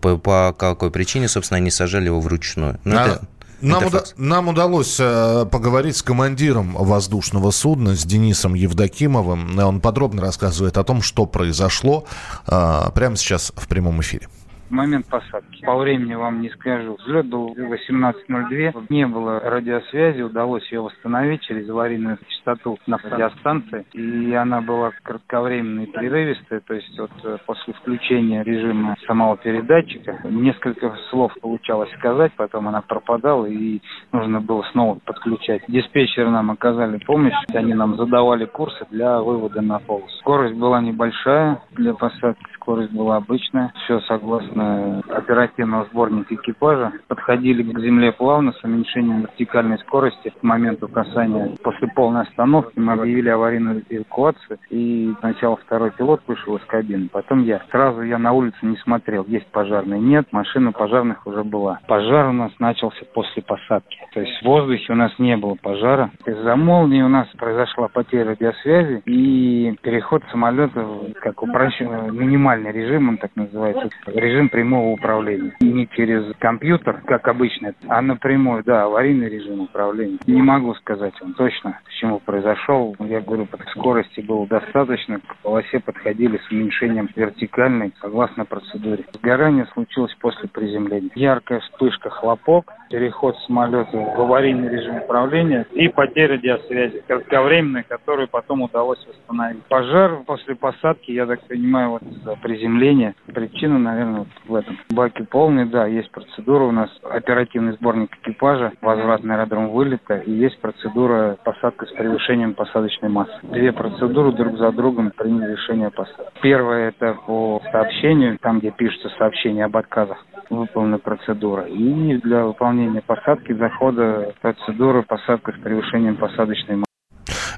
По, 0.00 0.18
по 0.18 0.54
какой 0.56 0.90
причине, 0.90 1.26
собственно, 1.26 1.56
они 1.56 1.70
сажали 1.70 2.06
его 2.06 2.20
вручную. 2.20 2.78
Ну, 2.84 2.96
а... 2.96 3.06
это... 3.06 3.22
Нам, 3.60 3.86
уда- 3.86 4.04
нам 4.16 4.48
удалось 4.48 4.96
э, 5.00 5.46
поговорить 5.50 5.96
с 5.96 6.02
командиром 6.02 6.74
воздушного 6.78 7.50
судна, 7.50 7.94
с 7.96 8.04
Денисом 8.04 8.54
Евдокимовым. 8.54 9.58
Он 9.58 9.80
подробно 9.80 10.22
рассказывает 10.22 10.76
о 10.76 10.84
том, 10.84 11.00
что 11.02 11.26
произошло 11.26 12.04
э, 12.46 12.90
прямо 12.94 13.16
сейчас 13.16 13.52
в 13.56 13.66
прямом 13.66 14.00
эфире 14.02 14.28
момент 14.70 15.06
посадки. 15.08 15.64
По 15.64 15.76
времени 15.76 16.14
вам 16.14 16.40
не 16.40 16.50
скажу. 16.50 16.96
Взлет 16.98 17.26
был 17.26 17.54
18.02. 17.54 18.86
Не 18.88 19.06
было 19.06 19.40
радиосвязи. 19.40 20.22
Удалось 20.22 20.70
ее 20.70 20.80
восстановить 20.80 21.42
через 21.42 21.68
аварийную 21.68 22.18
частоту 22.28 22.78
на 22.86 22.98
радиостанции. 22.98 23.86
И 23.92 24.32
она 24.34 24.60
была 24.60 24.92
кратковременной 25.02 25.84
и 25.84 25.92
прерывистой. 25.92 26.60
То 26.60 26.74
есть 26.74 26.98
вот 26.98 27.10
э, 27.24 27.38
после 27.46 27.74
включения 27.74 28.42
режима 28.42 28.96
самого 29.06 29.36
передатчика 29.36 30.18
несколько 30.24 30.96
слов 31.10 31.32
получалось 31.40 31.90
сказать. 31.98 32.32
Потом 32.36 32.68
она 32.68 32.82
пропадала 32.82 33.46
и 33.46 33.80
нужно 34.12 34.40
было 34.40 34.62
снова 34.72 34.98
подключать. 35.04 35.62
Диспетчеры 35.68 36.30
нам 36.30 36.50
оказали 36.50 36.98
помощь. 36.98 37.34
Они 37.54 37.74
нам 37.74 37.96
задавали 37.96 38.44
курсы 38.46 38.86
для 38.90 39.20
вывода 39.20 39.60
на 39.60 39.78
полосу. 39.78 40.06
Скорость 40.20 40.56
была 40.56 40.80
небольшая 40.80 41.60
для 41.72 41.94
посадки 41.94 42.55
скорость 42.66 42.92
была 42.92 43.16
обычная, 43.16 43.72
все 43.84 44.00
согласно 44.00 45.00
оперативного 45.08 45.86
сборника 45.92 46.34
экипажа. 46.34 46.92
Подходили 47.06 47.62
к 47.62 47.78
земле 47.78 48.10
плавно 48.10 48.52
с 48.52 48.64
уменьшением 48.64 49.20
вертикальной 49.22 49.78
скорости 49.78 50.30
к 50.30 50.42
моменту 50.42 50.88
касания. 50.88 51.54
После 51.62 51.86
полной 51.94 52.22
остановки 52.22 52.76
мы 52.76 52.94
объявили 52.94 53.28
аварийную 53.28 53.84
эвакуацию, 53.88 54.58
и 54.70 55.14
сначала 55.20 55.56
второй 55.56 55.92
пилот 55.92 56.22
вышел 56.26 56.56
из 56.56 56.64
кабины, 56.64 57.08
потом 57.08 57.44
я. 57.44 57.62
Сразу 57.70 58.02
я 58.02 58.18
на 58.18 58.32
улице 58.32 58.58
не 58.62 58.76
смотрел, 58.78 59.24
есть 59.28 59.46
пожарный, 59.52 60.00
нет, 60.00 60.26
машина 60.32 60.72
пожарных 60.72 61.24
уже 61.24 61.44
была. 61.44 61.78
Пожар 61.86 62.30
у 62.30 62.32
нас 62.32 62.50
начался 62.58 63.04
после 63.14 63.42
посадки, 63.42 63.96
то 64.12 64.20
есть 64.20 64.42
в 64.42 64.44
воздухе 64.44 64.92
у 64.92 64.96
нас 64.96 65.16
не 65.20 65.36
было 65.36 65.54
пожара. 65.54 66.10
Из-за 66.26 66.56
молнии 66.56 67.02
у 67.02 67.08
нас 67.08 67.28
произошла 67.38 67.86
потеря 67.86 68.30
радиосвязи 68.30 69.02
и 69.06 69.76
переход 69.82 70.24
самолета, 70.32 70.84
как 71.20 71.42
упрощенно, 71.42 72.10
минимально 72.10 72.55
нормальный 72.56 72.72
режим, 72.72 73.08
он 73.08 73.16
так 73.18 73.30
называется, 73.34 73.88
режим 74.06 74.48
прямого 74.48 74.90
управления. 74.90 75.54
Не 75.60 75.88
через 75.88 76.24
компьютер, 76.38 77.02
как 77.06 77.28
обычно, 77.28 77.74
а 77.88 78.02
напрямую, 78.02 78.62
да, 78.64 78.84
аварийный 78.84 79.28
режим 79.28 79.60
управления. 79.60 80.18
Не 80.26 80.42
могу 80.42 80.74
сказать 80.74 81.14
вам 81.20 81.34
точно, 81.34 81.78
к 81.84 81.90
чему 81.92 82.18
произошел. 82.20 82.96
Я 83.00 83.20
говорю, 83.20 83.46
по 83.46 83.58
скорости 83.70 84.20
было 84.20 84.46
достаточно, 84.46 85.20
к 85.20 85.36
полосе 85.42 85.80
подходили 85.80 86.38
с 86.38 86.50
уменьшением 86.50 87.08
вертикальной, 87.14 87.92
согласно 88.00 88.44
процедуре. 88.44 89.04
Сгорание 89.12 89.66
случилось 89.72 90.14
после 90.20 90.48
приземления. 90.48 91.10
Яркая 91.14 91.60
вспышка, 91.60 92.10
хлопок, 92.10 92.72
переход 92.90 93.36
самолета 93.46 93.96
в 93.96 94.20
аварийный 94.20 94.68
режим 94.68 94.96
управления 94.96 95.66
и 95.72 95.88
потеря 95.88 96.38
диасвязи, 96.38 97.02
кратковременная, 97.06 97.84
которую 97.88 98.28
потом 98.28 98.62
удалось 98.62 99.04
восстановить. 99.06 99.62
Пожар 99.64 100.22
после 100.26 100.54
посадки, 100.54 101.10
я 101.10 101.26
так 101.26 101.40
понимаю, 101.46 101.90
вот 101.90 102.02
приземления. 102.46 103.14
Причина, 103.26 103.78
наверное, 103.78 104.26
в 104.46 104.54
этом. 104.54 104.78
Баки 104.90 105.22
полные, 105.22 105.66
да, 105.66 105.86
есть 105.86 106.10
процедура 106.12 106.62
у 106.64 106.70
нас, 106.70 106.88
оперативный 107.02 107.72
сборник 107.72 108.16
экипажа, 108.22 108.72
возврат 108.80 109.24
на 109.24 109.34
аэродром 109.34 109.70
вылета, 109.70 110.18
и 110.18 110.30
есть 110.30 110.60
процедура 110.60 111.36
посадка 111.44 111.86
с 111.86 111.92
превышением 111.92 112.54
посадочной 112.54 113.08
массы. 113.08 113.34
Две 113.42 113.72
процедуры 113.72 114.30
друг 114.30 114.58
за 114.58 114.70
другом 114.70 115.10
приняли 115.16 115.52
решение 115.52 115.90
посадки. 115.90 116.40
Первое 116.40 116.90
это 116.90 117.16
по 117.26 117.60
сообщению, 117.72 118.38
там, 118.38 118.60
где 118.60 118.70
пишется 118.70 119.08
сообщение 119.18 119.64
об 119.64 119.76
отказах 119.76 120.24
выполнена 120.48 120.98
процедура. 120.98 121.64
И 121.64 122.16
для 122.18 122.44
выполнения 122.44 123.02
посадки, 123.04 123.52
захода 123.52 124.32
процедура 124.40 125.02
посадка 125.02 125.52
с 125.52 125.60
превышением 125.60 126.16
посадочной 126.16 126.76
массы. 126.76 126.86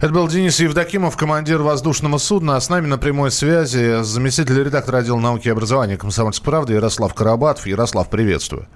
Это 0.00 0.12
был 0.12 0.28
Денис 0.28 0.61
Евдокимов, 0.61 1.16
командир 1.16 1.61
воздушного 1.61 2.18
судна. 2.18 2.54
А 2.54 2.61
с 2.61 2.70
нами 2.70 2.87
на 2.87 2.98
прямой 2.98 3.32
связи 3.32 4.00
заместитель 4.02 4.62
редактора 4.62 4.98
отдела 4.98 5.18
науки 5.18 5.48
и 5.48 5.50
образования 5.50 5.96
«Комсомольской 5.96 6.44
правды» 6.44 6.74
Ярослав 6.74 7.14
Карабатов. 7.14 7.66
Ярослав, 7.66 8.08
приветствую. 8.08 8.66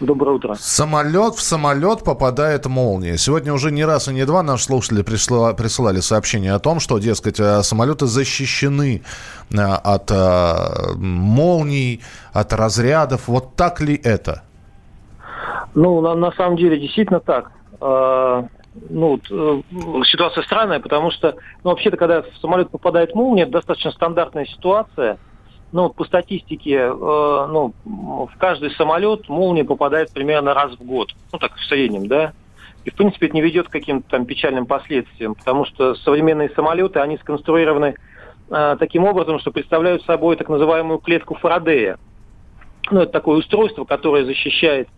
Доброе 0.00 0.34
утро. 0.34 0.56
Самолет 0.58 1.34
в 1.36 1.40
самолет 1.40 2.02
попадает 2.02 2.66
молния. 2.66 3.16
Сегодня 3.18 3.52
уже 3.52 3.70
не 3.70 3.84
раз 3.84 4.08
и 4.08 4.12
не 4.12 4.26
два 4.26 4.42
наши 4.42 4.64
слушатели 4.64 5.02
присылали, 5.02 5.54
присылали 5.54 6.00
сообщение 6.00 6.54
о 6.54 6.58
том, 6.58 6.80
что, 6.80 6.98
дескать, 6.98 7.38
э, 7.38 7.62
самолеты 7.62 8.06
защищены 8.06 9.04
э, 9.52 9.56
от 9.56 10.10
э, 10.10 10.94
молний, 10.96 12.00
от 12.32 12.52
разрядов. 12.52 13.28
Вот 13.28 13.54
так 13.54 13.80
ли 13.80 13.94
это? 13.94 14.42
Ну, 15.76 16.00
на, 16.00 16.16
на 16.16 16.32
самом 16.32 16.56
деле, 16.56 16.80
действительно 16.80 17.20
так 17.20 17.52
ну, 18.74 19.18
э, 19.30 19.60
ситуация 20.04 20.42
странная, 20.44 20.80
потому 20.80 21.10
что, 21.10 21.36
ну, 21.62 21.70
вообще-то, 21.70 21.96
когда 21.96 22.22
в 22.22 22.36
самолет 22.40 22.70
попадает 22.70 23.14
молния, 23.14 23.42
это 23.42 23.52
достаточно 23.52 23.90
стандартная 23.90 24.46
ситуация. 24.46 25.18
Ну, 25.72 25.88
по 25.90 26.04
статистике, 26.04 26.74
э, 26.74 26.90
ну, 26.90 27.74
в 27.84 28.30
каждый 28.38 28.70
самолет 28.72 29.28
молния 29.28 29.64
попадает 29.64 30.12
примерно 30.12 30.54
раз 30.54 30.72
в 30.72 30.84
год. 30.84 31.10
Ну, 31.32 31.38
так, 31.38 31.54
в 31.54 31.64
среднем, 31.64 32.06
да. 32.06 32.32
И, 32.84 32.90
в 32.90 32.94
принципе, 32.94 33.26
это 33.26 33.36
не 33.36 33.42
ведет 33.42 33.68
к 33.68 33.72
каким-то 33.72 34.08
там 34.08 34.26
печальным 34.26 34.66
последствиям, 34.66 35.34
потому 35.34 35.64
что 35.64 35.94
современные 35.96 36.50
самолеты, 36.50 36.98
они 37.00 37.16
сконструированы 37.18 37.94
э, 38.50 38.76
таким 38.78 39.04
образом, 39.04 39.38
что 39.38 39.50
представляют 39.50 40.02
собой 40.04 40.36
так 40.36 40.48
называемую 40.48 40.98
клетку 40.98 41.34
Фарадея. 41.34 41.98
Ну, 42.90 43.00
это 43.00 43.12
такое 43.12 43.38
устройство, 43.38 43.84
которое 43.84 44.24
защищает 44.24 44.88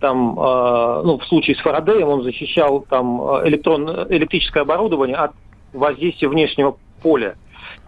там, 0.00 0.38
э, 0.38 1.02
ну, 1.04 1.18
в 1.18 1.24
случае 1.26 1.56
с 1.56 1.60
Фарадеем 1.60 2.08
он 2.08 2.22
защищал 2.22 2.80
там 2.88 3.20
электрон, 3.46 3.88
электрическое 4.08 4.62
оборудование 4.62 5.16
от 5.16 5.32
воздействия 5.72 6.28
внешнего 6.28 6.76
поля. 7.02 7.36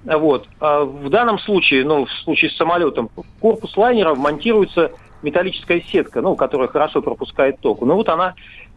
Вот. 0.05 0.47
А 0.61 0.85
в 0.85 1.09
данном 1.11 1.39
случае, 1.39 1.85
ну, 1.85 2.07
в 2.07 2.11
случае 2.25 2.51
с 2.51 2.57
самолетом, 2.57 3.11
в 3.15 3.41
корпус 3.41 3.77
лайнера 3.77 4.15
монтируется 4.15 4.93
металлическая 5.23 5.83
сетка, 5.83 6.23
ну, 6.23 6.37
которая 6.37 6.69
хорошо 6.69 7.03
пропускает 7.03 7.61
ток. 7.61 7.83
Ну, 7.83 7.95
вот 7.95 8.09
она, 8.09 8.35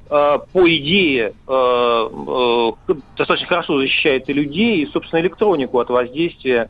э, 0.09 0.39
по 0.51 0.75
идее, 0.75 1.33
э, 1.47 2.09
э, 2.87 2.93
достаточно 3.17 3.47
хорошо 3.47 3.79
защищает 3.79 4.29
и 4.29 4.33
людей, 4.33 4.83
и, 4.83 4.87
собственно, 4.87 5.21
электронику 5.21 5.79
от 5.79 5.89
воздействия 5.89 6.69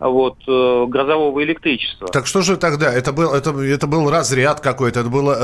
вот, 0.00 0.36
э, 0.46 0.86
грозового 0.88 1.42
электричества. 1.42 2.08
Так 2.08 2.26
что 2.26 2.42
же 2.42 2.56
тогда? 2.56 2.92
Это 2.92 3.12
был, 3.12 3.32
это, 3.32 3.50
это 3.50 3.86
был 3.86 4.10
разряд 4.10 4.60
какой-то? 4.60 5.00
Это 5.00 5.08
было, 5.08 5.36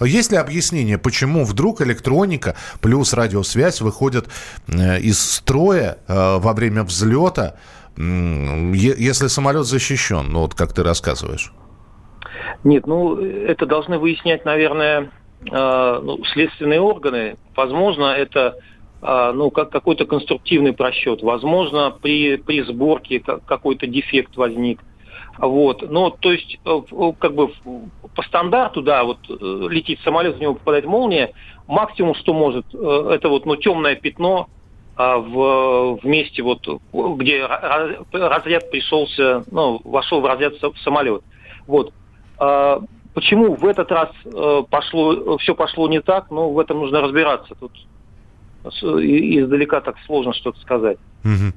э, 0.00 0.06
есть 0.06 0.32
ли 0.32 0.36
объяснение, 0.36 0.98
почему 0.98 1.44
вдруг 1.44 1.80
электроника 1.80 2.56
плюс 2.80 3.12
радиосвязь 3.12 3.80
выходят 3.80 4.28
э, 4.68 5.00
из 5.00 5.20
строя 5.20 5.98
э, 6.08 6.38
во 6.38 6.52
время 6.52 6.82
взлета, 6.82 7.56
э, 7.96 8.02
если 8.74 9.28
самолет 9.28 9.66
защищен, 9.66 10.28
ну 10.28 10.40
вот 10.40 10.54
как 10.54 10.72
ты 10.72 10.82
рассказываешь? 10.82 11.52
Нет, 12.64 12.86
ну 12.86 13.16
это 13.16 13.66
должны 13.66 13.98
выяснять, 13.98 14.44
наверное, 14.44 15.10
э, 15.50 16.00
ну, 16.02 16.18
следственные 16.32 16.80
органы. 16.80 17.36
Возможно, 17.54 18.14
это 18.14 18.56
ну, 19.02 19.50
как 19.50 19.70
какой-то 19.70 20.06
конструктивный 20.06 20.72
просчет. 20.72 21.22
Возможно, 21.22 21.90
при, 21.90 22.36
при 22.36 22.62
сборке 22.62 23.18
какой-то 23.18 23.88
дефект 23.88 24.36
возник. 24.36 24.80
Вот. 25.38 25.82
Но, 25.90 26.10
то 26.10 26.32
есть, 26.32 26.58
э, 26.64 26.80
как 27.18 27.34
бы 27.34 27.50
по 28.14 28.22
стандарту, 28.22 28.82
да, 28.82 29.04
вот 29.04 29.18
э, 29.28 29.34
летит 29.70 30.00
самолет, 30.04 30.36
в 30.36 30.40
него 30.40 30.54
попадает 30.54 30.84
молния, 30.84 31.32
максимум, 31.66 32.14
что 32.14 32.34
может, 32.34 32.66
э, 32.74 33.10
это 33.14 33.28
вот, 33.28 33.46
ну, 33.46 33.56
темное 33.56 33.96
пятно, 33.96 34.48
а, 34.94 35.16
в, 35.16 36.00
в 36.00 36.04
месте, 36.04 36.42
вот, 36.42 36.66
где 36.92 37.46
разряд 37.46 38.70
пришелся, 38.70 39.42
ну, 39.50 39.80
вошел 39.84 40.20
в 40.20 40.26
разряд 40.26 40.54
самолет. 40.84 41.22
Вот. 41.66 41.94
А, 42.38 42.80
почему 43.14 43.54
в 43.54 43.64
этот 43.66 43.90
раз 43.90 44.10
э, 44.26 44.62
пошло, 44.68 45.38
все 45.38 45.54
пошло 45.54 45.88
не 45.88 46.02
так, 46.02 46.30
ну, 46.30 46.50
в 46.50 46.58
этом 46.58 46.78
нужно 46.80 47.00
разбираться. 47.00 47.54
Тут 47.58 47.72
издалека 48.64 49.80
так 49.80 49.96
сложно 50.06 50.32
что-то 50.32 50.60
сказать. 50.60 50.98
Угу. 51.24 51.52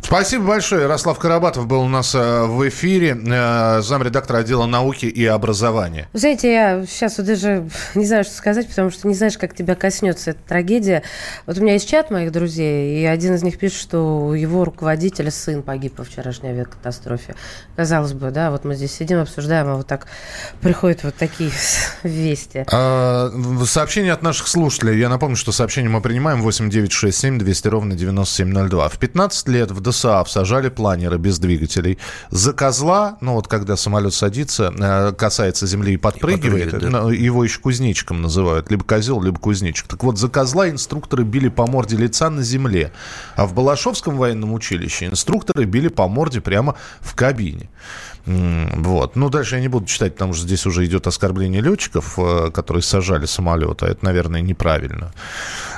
Спасибо 0.00 0.44
большое. 0.44 0.82
Ярослав 0.82 1.18
Карабатов 1.18 1.66
был 1.66 1.82
у 1.82 1.88
нас 1.88 2.14
э, 2.14 2.44
в 2.44 2.68
эфире, 2.68 3.16
э, 3.16 3.80
замредактора 3.80 4.38
отдела 4.38 4.66
науки 4.66 5.06
и 5.06 5.24
образования. 5.24 6.08
Вы 6.12 6.18
знаете, 6.18 6.52
я 6.52 6.86
сейчас 6.86 7.18
вот 7.18 7.26
даже 7.26 7.68
не 7.94 8.04
знаю, 8.04 8.24
что 8.24 8.34
сказать, 8.34 8.68
потому 8.68 8.90
что 8.90 9.06
не 9.06 9.14
знаешь, 9.14 9.38
как 9.38 9.54
тебя 9.54 9.76
коснется 9.76 10.32
эта 10.32 10.40
трагедия. 10.46 11.04
Вот 11.46 11.58
у 11.58 11.62
меня 11.62 11.74
есть 11.74 11.88
чат 11.88 12.10
моих 12.10 12.32
друзей, 12.32 13.02
и 13.02 13.04
один 13.06 13.34
из 13.34 13.42
них 13.44 13.58
пишет, 13.58 13.80
что 13.80 14.26
у 14.26 14.32
его 14.34 14.64
руководителя 14.64 15.30
сын 15.30 15.62
погиб 15.62 15.96
во 15.98 16.04
вчерашней 16.04 16.50
авиакатастрофе. 16.50 17.36
Казалось 17.76 18.14
бы, 18.14 18.30
да, 18.30 18.50
вот 18.50 18.64
мы 18.64 18.74
здесь 18.74 18.92
сидим, 18.92 19.20
обсуждаем, 19.20 19.68
а 19.68 19.76
вот 19.76 19.86
так 19.86 20.06
приходят 20.60 21.04
вот 21.04 21.14
такие 21.14 21.50
вести. 22.02 22.64
А, 22.72 23.30
сообщение 23.64 24.12
от 24.12 24.22
наших 24.22 24.48
слушателей. 24.48 24.98
Я 24.98 25.08
напомню, 25.08 25.36
что 25.36 25.52
сообщение 25.52 25.90
мы 25.90 26.00
принимаем 26.00 26.42
8967 26.44 27.38
200 27.38 27.68
ровно 27.68 27.94
9702. 27.94 28.88
В 28.88 28.98
15 28.98 29.48
лет 29.48 29.70
в 29.70 29.80
ДСА 29.80 30.24
сажали 30.26 30.68
планеры 30.68 31.18
без 31.18 31.38
двигателей. 31.38 31.98
За 32.30 32.52
козла, 32.52 33.16
ну 33.20 33.34
вот 33.34 33.48
когда 33.48 33.76
самолет 33.76 34.14
садится, 34.14 34.72
э, 34.76 35.12
касается 35.12 35.66
земли 35.66 35.94
и 35.94 35.96
подпрыгивает, 35.96 36.68
и 36.68 36.70
подпрыгивает 36.70 37.08
да. 37.08 37.12
его 37.12 37.44
еще 37.44 37.60
кузнечиком 37.60 38.22
называют. 38.22 38.70
Либо 38.70 38.84
козел, 38.84 39.22
либо 39.22 39.38
кузнечик. 39.38 39.88
Так 39.88 40.04
вот, 40.04 40.18
за 40.18 40.28
козла 40.28 40.68
инструкторы 40.68 41.24
били 41.24 41.48
по 41.48 41.66
морде 41.66 41.96
лица 41.96 42.30
на 42.30 42.42
земле. 42.42 42.92
А 43.36 43.46
в 43.46 43.54
Балашовском 43.54 44.16
военном 44.16 44.52
училище 44.52 45.06
инструкторы 45.06 45.64
били 45.64 45.88
по 45.88 46.06
морде 46.08 46.40
прямо 46.40 46.76
в 47.00 47.14
кабине. 47.14 47.68
Вот. 48.26 49.16
Ну, 49.16 49.28
дальше 49.28 49.56
я 49.56 49.60
не 49.60 49.68
буду 49.68 49.86
читать, 49.86 50.14
потому 50.14 50.32
что 50.32 50.44
здесь 50.44 50.64
уже 50.64 50.84
идет 50.86 51.06
оскорбление 51.06 51.60
летчиков, 51.60 52.18
э, 52.18 52.50
которые 52.50 52.82
сажали 52.82 53.26
самолет, 53.26 53.82
а 53.82 53.86
это, 53.86 54.04
наверное, 54.04 54.40
неправильно. 54.40 55.12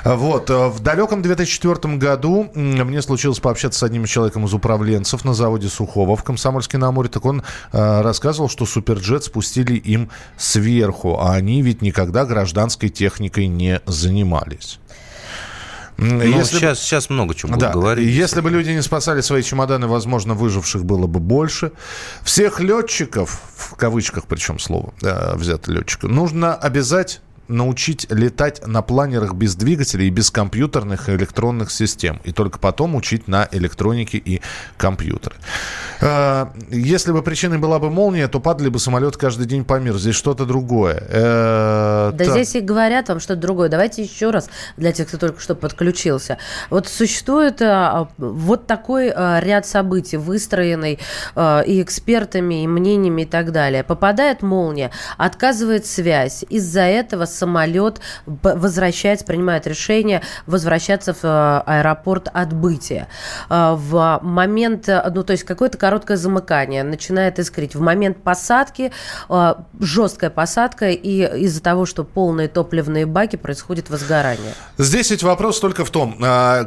Вот. 0.05 0.49
Э, 0.49 0.69
в 0.69 0.79
далеком 0.79 1.21
2004 1.21 1.97
году 1.97 2.49
мне 2.55 3.01
случилось 3.01 3.39
пообщаться 3.39 3.79
с 3.79 3.83
одним 3.83 4.05
человеком 4.05 4.45
из 4.45 4.53
управленцев 4.53 5.25
на 5.25 5.33
заводе 5.33 5.67
Сухого 5.67 6.15
в 6.15 6.23
Комсомольске-на-Амуре. 6.23 7.09
Так 7.09 7.25
он 7.25 7.43
э, 7.73 8.01
рассказывал, 8.01 8.49
что 8.49 8.65
Суперджет 8.65 9.25
спустили 9.25 9.73
им 9.75 10.09
сверху, 10.37 11.17
а 11.19 11.33
они 11.33 11.61
ведь 11.61 11.81
никогда 11.81 12.25
гражданской 12.25 12.87
техникой 12.87 13.47
не 13.47 13.81
занимались. 13.85 14.79
Ну, 15.97 16.21
если 16.21 16.57
сейчас, 16.57 16.79
сейчас 16.79 17.09
много 17.09 17.33
чего 17.33 17.55
да, 17.55 17.71
говорить. 17.71 18.07
Если 18.07 18.41
бы 18.41 18.51
люди 18.51 18.69
не 18.69 18.81
спасали 18.81 19.21
свои 19.21 19.41
чемоданы, 19.41 19.87
возможно, 19.87 20.35
выживших 20.35 20.85
было 20.85 21.07
бы 21.07 21.19
больше. 21.19 21.71
Всех 22.23 22.59
летчиков, 22.59 23.41
в 23.55 23.75
кавычках 23.75 24.25
причем 24.27 24.59
слово, 24.59 24.93
да, 25.01 25.33
взято 25.35 25.71
летчика, 25.71 26.07
нужно 26.07 26.55
обязать 26.55 27.21
научить 27.47 28.07
летать 28.09 28.65
на 28.65 28.81
планерах 28.81 29.33
без 29.33 29.55
двигателей 29.55 30.07
и 30.07 30.09
без 30.09 30.31
компьютерных 30.31 31.09
и 31.09 31.15
электронных 31.15 31.71
систем. 31.71 32.19
И 32.23 32.31
только 32.31 32.59
потом 32.59 32.95
учить 32.95 33.27
на 33.27 33.47
электронике 33.51 34.17
и 34.17 34.41
компьютеры. 34.77 35.35
А, 36.01 36.53
если 36.69 37.11
бы 37.11 37.21
причиной 37.21 37.57
была 37.57 37.79
бы 37.79 37.89
молния, 37.89 38.27
то 38.27 38.39
падали 38.39 38.69
бы 38.69 38.79
самолет 38.79 39.17
каждый 39.17 39.45
день 39.45 39.63
по 39.63 39.79
миру. 39.79 39.97
Здесь 39.97 40.15
что-то 40.15 40.45
другое. 40.45 41.03
Э, 41.09 42.11
да 42.13 42.25
так. 42.25 42.33
здесь 42.33 42.55
и 42.55 42.61
говорят 42.61 43.09
вам 43.09 43.19
что-то 43.19 43.41
другое. 43.41 43.69
Давайте 43.69 44.03
еще 44.03 44.31
раз 44.31 44.49
для 44.77 44.91
тех, 44.91 45.07
кто 45.07 45.17
только 45.17 45.39
что 45.39 45.55
подключился. 45.55 46.37
Вот 46.69 46.87
существует 46.87 47.61
а, 47.61 48.09
вот 48.17 48.67
такой 48.67 49.07
ряд 49.07 49.65
событий, 49.65 50.17
выстроенный 50.17 50.99
и 51.35 51.81
экспертами, 51.81 52.63
и 52.63 52.67
мнениями 52.67 53.23
и 53.23 53.25
так 53.25 53.51
далее. 53.51 53.83
Попадает 53.83 54.41
молния, 54.41 54.91
отказывает 55.17 55.85
связь. 55.85 56.43
Из-за 56.49 56.81
этого 56.81 57.25
самолет 57.37 58.01
возвращается, 58.25 59.25
принимает 59.25 59.67
решение 59.67 60.21
возвращаться 60.45 61.13
в 61.13 61.23
э, 61.23 61.61
аэропорт 61.65 62.27
отбытия. 62.33 63.07
Э, 63.49 63.75
в 63.77 64.19
момент, 64.23 64.89
э, 64.89 65.11
ну, 65.13 65.23
то 65.23 65.31
есть 65.31 65.43
какое-то 65.43 65.77
короткое 65.77 66.17
замыкание 66.17 66.83
начинает 66.83 67.39
искрить. 67.39 67.75
В 67.75 67.81
момент 67.81 68.23
посадки 68.23 68.91
жесткая 69.79 70.29
посадка, 70.29 70.89
и 70.89 71.43
из-за 71.43 71.61
того, 71.61 71.85
что 71.85 72.03
полные 72.03 72.47
топливные 72.47 73.05
баки, 73.05 73.35
происходит 73.35 73.89
возгорание. 73.89 74.53
Здесь 74.77 75.11
ведь 75.11 75.23
вопрос 75.23 75.59
только 75.59 75.85
в 75.85 75.91
том, 75.91 76.17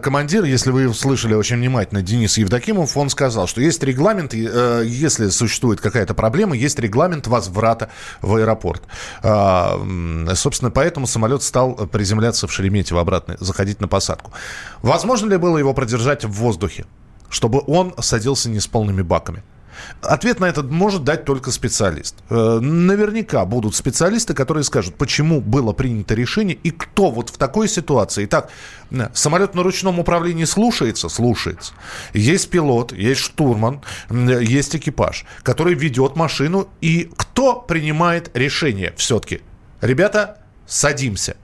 командир, 0.02 0.44
если 0.44 0.70
вы 0.70 0.92
слышали 0.94 1.34
очень 1.34 1.56
внимательно, 1.56 2.02
Денис 2.02 2.38
Евдокимов, 2.38 2.96
он 2.96 3.10
сказал, 3.10 3.46
что 3.46 3.60
есть 3.60 3.82
регламент, 3.82 4.34
если 4.34 5.30
существует 5.30 5.80
какая-то 5.80 6.14
проблема, 6.14 6.56
есть 6.56 6.78
регламент 6.78 7.26
возврата 7.26 7.88
в 8.20 8.34
аэропорт. 8.34 8.82
Собственно, 9.22 10.59
Собственно, 10.60 10.72
поэтому 10.72 11.06
самолет 11.06 11.42
стал 11.42 11.74
приземляться 11.74 12.46
в 12.46 12.52
Шереметьево 12.52 13.00
обратно, 13.00 13.34
заходить 13.40 13.80
на 13.80 13.88
посадку. 13.88 14.30
Возможно 14.82 15.30
ли 15.30 15.38
было 15.38 15.56
его 15.56 15.72
продержать 15.72 16.26
в 16.26 16.32
воздухе, 16.32 16.84
чтобы 17.30 17.62
он 17.66 17.94
садился 17.98 18.50
не 18.50 18.60
с 18.60 18.66
полными 18.66 19.00
баками? 19.00 19.42
Ответ 20.02 20.38
на 20.38 20.44
этот 20.44 20.70
может 20.70 21.02
дать 21.02 21.24
только 21.24 21.50
специалист. 21.50 22.14
Э, 22.28 22.58
наверняка 22.60 23.46
будут 23.46 23.74
специалисты, 23.74 24.34
которые 24.34 24.62
скажут, 24.62 24.96
почему 24.96 25.40
было 25.40 25.72
принято 25.72 26.12
решение 26.12 26.58
и 26.62 26.70
кто 26.70 27.10
вот 27.10 27.30
в 27.30 27.38
такой 27.38 27.66
ситуации. 27.66 28.26
Итак, 28.26 28.50
самолет 29.14 29.54
на 29.54 29.62
ручном 29.62 29.98
управлении 29.98 30.44
слушается? 30.44 31.08
Слушается. 31.08 31.72
Есть 32.12 32.50
пилот, 32.50 32.92
есть 32.92 33.22
штурман, 33.22 33.80
есть 34.10 34.76
экипаж, 34.76 35.24
который 35.42 35.72
ведет 35.72 36.16
машину. 36.16 36.68
И 36.82 37.10
кто 37.16 37.54
принимает 37.54 38.30
решение 38.34 38.92
все-таки? 38.98 39.40
Ребята, 39.80 40.39
садимся. 40.70 41.36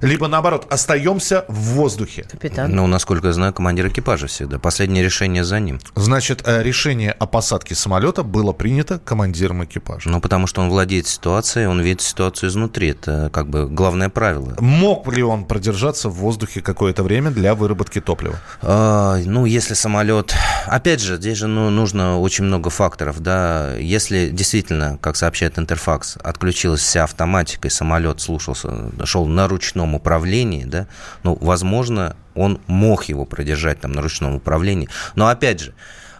Либо 0.00 0.28
наоборот, 0.28 0.66
остаемся 0.70 1.44
в 1.48 1.74
воздухе. 1.74 2.24
Капитан. 2.30 2.70
Ну, 2.74 2.86
насколько 2.86 3.28
я 3.28 3.32
знаю, 3.32 3.52
командир 3.52 3.88
экипажа 3.88 4.26
всегда. 4.26 4.58
Последнее 4.58 5.02
решение 5.02 5.44
за 5.44 5.60
ним. 5.60 5.80
Значит, 5.94 6.42
э, 6.44 6.62
решение 6.62 7.12
о 7.12 7.26
посадке 7.26 7.74
самолета 7.74 8.22
было 8.22 8.52
принято 8.52 8.98
командиром 8.98 9.64
экипажа. 9.64 10.10
Ну, 10.10 10.20
потому 10.20 10.46
что 10.46 10.60
он 10.60 10.68
владеет 10.68 11.06
ситуацией, 11.06 11.66
он 11.66 11.80
видит 11.80 12.02
ситуацию 12.02 12.50
изнутри. 12.50 12.88
Это 12.88 13.30
как 13.32 13.48
бы 13.48 13.68
главное 13.68 14.08
правило. 14.08 14.56
Мог 14.60 15.10
ли 15.12 15.22
он 15.22 15.44
продержаться 15.44 16.08
в 16.08 16.14
воздухе 16.14 16.60
какое-то 16.60 17.02
время 17.02 17.30
для 17.30 17.54
выработки 17.54 18.00
топлива? 18.00 18.36
А, 18.62 19.18
ну, 19.24 19.44
если 19.44 19.74
самолет... 19.74 20.34
Опять 20.66 21.00
же, 21.00 21.16
здесь 21.16 21.38
же 21.38 21.46
ну, 21.46 21.70
нужно 21.70 22.20
очень 22.20 22.44
много 22.44 22.70
факторов. 22.70 23.20
Да? 23.20 23.74
Если 23.76 24.28
действительно, 24.28 24.98
как 25.00 25.16
сообщает 25.16 25.58
Интерфакс, 25.58 26.16
отключилась 26.22 26.80
вся 26.80 27.04
автоматика, 27.04 27.68
и 27.68 27.70
самолет 27.70 28.20
слушался, 28.20 28.90
шел 29.04 29.26
на 29.26 29.48
ручном 29.48 29.85
ручном 29.86 29.94
управлении, 29.94 30.64
да, 30.64 30.86
ну, 31.22 31.38
возможно, 31.40 32.16
он 32.34 32.58
мог 32.66 33.04
его 33.08 33.24
продержать 33.24 33.80
там 33.80 33.92
на 33.92 34.02
ручном 34.02 34.34
управлении. 34.34 34.88
Но 35.14 35.28
опять 35.28 35.60
же, 35.60 35.72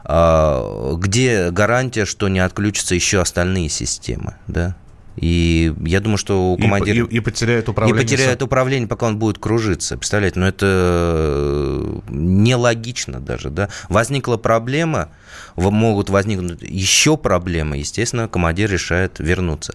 а, 0.05 0.95
где 0.97 1.51
гарантия, 1.51 2.05
что 2.05 2.29
не 2.29 2.41
отключатся 2.41 2.95
еще 2.95 3.21
остальные 3.21 3.69
системы, 3.69 4.35
да? 4.47 4.77
И 5.17 5.73
я 5.81 6.01
думаю, 6.01 6.19
что 6.19 6.53
у 6.53 6.59
командира... 6.59 7.07
И, 7.07 7.11
и, 7.11 7.17
и 7.17 7.21
потеряет 7.21 7.69
управление. 7.71 8.03
И 8.03 8.07
потеряет 8.07 8.43
управление, 8.43 8.87
пока 8.87 9.07
он 9.07 9.19
будет 9.19 9.39
кружиться. 9.39 9.97
Представляете, 9.97 10.39
ну 10.39 10.47
это 10.47 10.67
э, 10.69 12.01
нелогично 12.11 13.19
даже, 13.21 13.49
да. 13.49 13.71
Возникла 13.89 14.37
проблема, 14.37 15.09
могут 15.57 16.11
возникнуть 16.11 16.63
еще 16.63 17.17
проблемы, 17.17 17.79
естественно, 17.79 18.29
командир 18.29 18.71
решает 18.71 19.19
вернуться. 19.19 19.75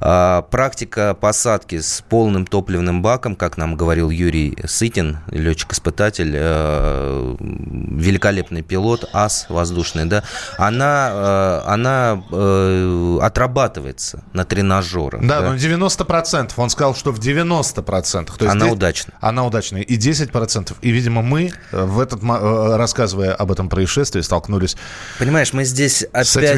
А, 0.00 0.42
практика 0.42 1.16
посадки 1.18 1.80
с 1.80 2.02
полным 2.08 2.46
топливным 2.46 3.02
баком, 3.02 3.36
как 3.36 3.56
нам 3.56 3.76
говорил 3.76 4.10
Юрий 4.10 4.56
Сытин, 4.66 5.18
летчик-испытатель, 5.28 6.32
э, 6.34 7.36
великолепный 7.40 8.62
пилот, 8.62 9.08
ас 9.12 9.46
воздушный, 9.48 10.04
да, 10.04 10.22
она, 10.58 11.10
э, 11.12 11.60
она 11.66 12.22
э, 12.30 13.18
отрабатывается 13.22 14.24
на 14.32 14.44
тренажерах. 14.44 15.26
Да, 15.26 15.40
да, 15.40 15.50
но 15.50 15.56
90%. 15.56 16.52
Он 16.56 16.70
сказал, 16.70 16.94
что 16.94 17.12
в 17.12 17.18
90%. 17.18 17.82
То 17.82 18.20
есть 18.22 18.40
она 18.40 18.66
здесь, 18.66 18.72
удачна. 18.72 19.14
Она 19.20 19.44
удачная. 19.44 19.82
И 19.82 19.98
10%. 19.98 20.76
И, 20.82 20.90
видимо, 20.90 21.22
мы, 21.22 21.52
в 21.70 22.00
этот, 22.00 22.20
рассказывая 22.22 23.34
об 23.34 23.50
этом 23.50 23.68
происшествии, 23.68 24.20
столкнулись 24.20 24.76
Понимаешь, 25.22 25.52
мы 25.52 25.62
здесь 25.64 26.02
опять... 26.02 26.56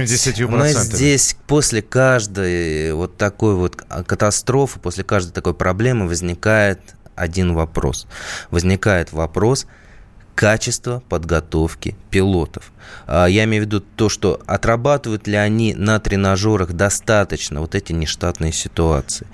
Мы 0.48 0.72
здесь 0.72 1.36
после 1.46 1.82
каждой 1.82 2.94
вот 2.94 3.18
такой 3.18 3.56
вот 3.56 3.76
катастрофы, 3.76 4.80
после 4.80 5.04
каждой 5.04 5.32
такой 5.32 5.52
проблемы 5.52 6.08
возникает 6.08 6.80
один 7.14 7.52
вопрос. 7.52 8.06
Возникает 8.50 9.12
вопрос 9.12 9.66
качества 10.34 11.02
подготовки 11.10 11.94
пилотов. 12.14 12.70
А, 13.06 13.26
я 13.26 13.42
имею 13.42 13.64
в 13.64 13.66
виду 13.66 13.80
то, 13.80 14.08
что 14.08 14.40
отрабатывают 14.46 15.26
ли 15.26 15.34
они 15.34 15.74
на 15.74 15.98
тренажерах 15.98 16.72
достаточно 16.72 17.60
вот 17.60 17.74
эти 17.74 17.92
нештатные 17.92 18.52
ситуации. 18.52 19.26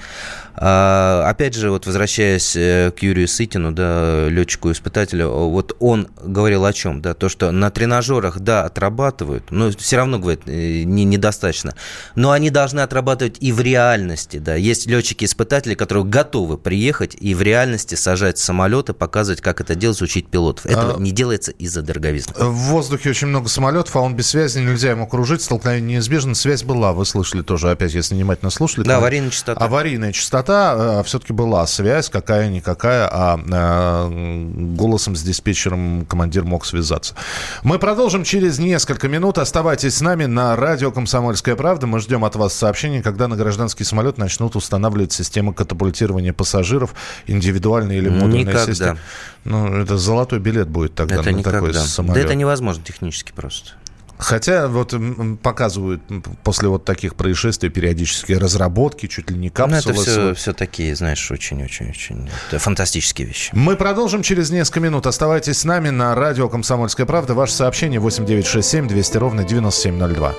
А, 0.54 1.24
опять 1.28 1.54
же, 1.54 1.70
вот 1.70 1.86
возвращаясь 1.86 2.54
э, 2.56 2.92
к 2.94 3.02
Юрию 3.02 3.28
Сытину, 3.28 3.72
да, 3.72 4.28
летчику-испытателю, 4.28 5.28
вот 5.28 5.76
он 5.78 6.08
говорил 6.22 6.64
о 6.64 6.72
чем, 6.72 7.00
да, 7.00 7.14
то, 7.14 7.28
что 7.28 7.50
на 7.50 7.70
тренажерах, 7.70 8.40
да, 8.40 8.64
отрабатывают, 8.64 9.50
но 9.50 9.70
все 9.70 9.96
равно, 9.96 10.18
говорит, 10.18 10.42
э, 10.46 10.82
не, 10.82 11.04
недостаточно, 11.04 11.74
но 12.14 12.32
они 12.32 12.50
должны 12.50 12.80
отрабатывать 12.80 13.36
и 13.40 13.52
в 13.52 13.60
реальности, 13.60 14.38
да, 14.38 14.54
есть 14.54 14.86
летчики-испытатели, 14.86 15.74
которые 15.74 16.04
готовы 16.04 16.58
приехать 16.58 17.16
и 17.18 17.34
в 17.34 17.42
реальности 17.42 17.94
сажать 17.94 18.38
самолеты, 18.38 18.92
показывать, 18.92 19.40
как 19.40 19.60
это 19.60 19.74
делать, 19.74 20.02
учить 20.02 20.28
пилотов. 20.28 20.66
Этого 20.66 20.96
а... 20.96 21.00
не 21.00 21.12
делается 21.12 21.52
из-за 21.52 21.82
дороговизны. 21.82 22.34
В 22.70 22.72
воздухе 22.72 23.10
очень 23.10 23.26
много 23.26 23.48
самолетов, 23.48 23.96
а 23.96 23.98
он 23.98 24.14
без 24.14 24.28
связи, 24.28 24.60
нельзя 24.60 24.90
ему 24.92 25.08
кружить, 25.08 25.42
столкновение 25.42 25.96
неизбежно, 25.96 26.36
связь 26.36 26.62
была, 26.62 26.92
вы 26.92 27.04
слышали 27.04 27.42
тоже, 27.42 27.68
опять, 27.68 27.94
если 27.94 28.14
внимательно 28.14 28.48
слушали. 28.52 28.86
Да, 28.86 28.98
аварийная 28.98 29.30
частота. 29.30 29.64
Аварийная 29.64 30.12
частота, 30.12 31.00
э, 31.00 31.02
все-таки 31.04 31.32
была 31.32 31.66
связь, 31.66 32.08
какая-никакая, 32.10 33.08
а 33.10 33.40
э, 33.44 34.44
голосом 34.76 35.16
с 35.16 35.22
диспетчером 35.22 36.06
командир 36.06 36.44
мог 36.44 36.64
связаться. 36.64 37.16
Мы 37.64 37.80
продолжим 37.80 38.22
через 38.22 38.60
несколько 38.60 39.08
минут. 39.08 39.38
Оставайтесь 39.38 39.96
с 39.96 40.00
нами 40.00 40.26
на 40.26 40.54
радио 40.54 40.92
«Комсомольская 40.92 41.56
правда». 41.56 41.88
Мы 41.88 41.98
ждем 41.98 42.24
от 42.24 42.36
вас 42.36 42.54
сообщений, 42.54 43.02
когда 43.02 43.26
на 43.26 43.34
гражданский 43.34 43.82
самолет 43.82 44.16
начнут 44.16 44.54
устанавливать 44.54 45.10
системы 45.10 45.54
катапультирования 45.54 46.32
пассажиров, 46.32 46.94
индивидуальные 47.26 47.98
или 47.98 48.10
модульные 48.10 48.42
Никогда. 48.42 48.66
системы. 48.66 48.98
Ну, 49.42 49.74
это 49.74 49.96
золотой 49.96 50.38
билет 50.38 50.68
будет 50.68 50.94
тогда 50.94 51.16
это 51.16 51.30
на 51.32 51.34
никогда. 51.34 51.58
такой 51.58 51.74
самолет. 51.74 52.14
Да 52.14 52.20
это 52.20 52.34
невозможно 52.36 52.59
технически 52.82 53.32
просто. 53.32 53.72
Хотя 54.18 54.68
вот 54.68 54.94
показывают 55.42 56.02
после 56.44 56.68
вот 56.68 56.84
таких 56.84 57.14
происшествий 57.14 57.70
периодически 57.70 58.32
разработки, 58.32 59.06
чуть 59.06 59.30
ли 59.30 59.38
не 59.38 59.48
капсулы. 59.48 59.94
Ну, 59.94 60.02
это 60.02 60.10
все, 60.10 60.34
все 60.34 60.52
такие, 60.52 60.94
знаешь, 60.94 61.30
очень-очень-очень 61.30 62.28
фантастические 62.58 63.28
вещи. 63.28 63.50
Мы 63.54 63.76
продолжим 63.76 64.22
через 64.22 64.50
несколько 64.50 64.80
минут. 64.80 65.06
Оставайтесь 65.06 65.60
с 65.60 65.64
нами 65.64 65.88
на 65.88 66.14
радио 66.14 66.50
«Комсомольская 66.50 67.06
правда». 67.06 67.32
Ваше 67.32 67.54
сообщение 67.54 67.98
8967 67.98 68.88
200 68.88 69.16
ровно 69.16 69.44
9702. 69.44 70.34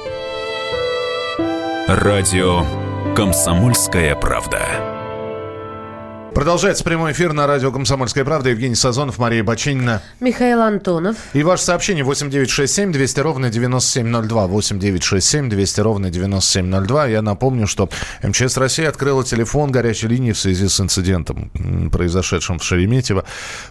Радио 1.87 2.63
«Комсомольская 3.15 4.15
правда». 4.15 4.90
Продолжается 6.33 6.85
прямой 6.85 7.11
эфир 7.11 7.33
на 7.33 7.45
радио 7.45 7.73
«Комсомольская 7.73 8.23
правда». 8.23 8.51
Евгений 8.51 8.75
Сазонов, 8.75 9.17
Мария 9.17 9.43
Бачинина. 9.43 10.01
Михаил 10.21 10.61
Антонов. 10.61 11.17
И 11.33 11.43
ваше 11.43 11.63
сообщение 11.63 12.05
8967 12.05 12.93
200 12.93 13.19
ровно 13.19 13.49
9702. 13.49 14.47
8967 14.47 15.49
200 15.49 15.81
ровно 15.81 16.09
9702. 16.09 17.07
Я 17.07 17.21
напомню, 17.21 17.67
что 17.67 17.89
МЧС 18.23 18.55
России 18.55 18.85
открыла 18.85 19.25
телефон 19.25 19.71
горячей 19.71 20.07
линии 20.07 20.31
в 20.31 20.39
связи 20.39 20.69
с 20.69 20.79
инцидентом, 20.79 21.51
произошедшим 21.91 22.59
в 22.59 22.63
Шереметьево. 22.63 23.25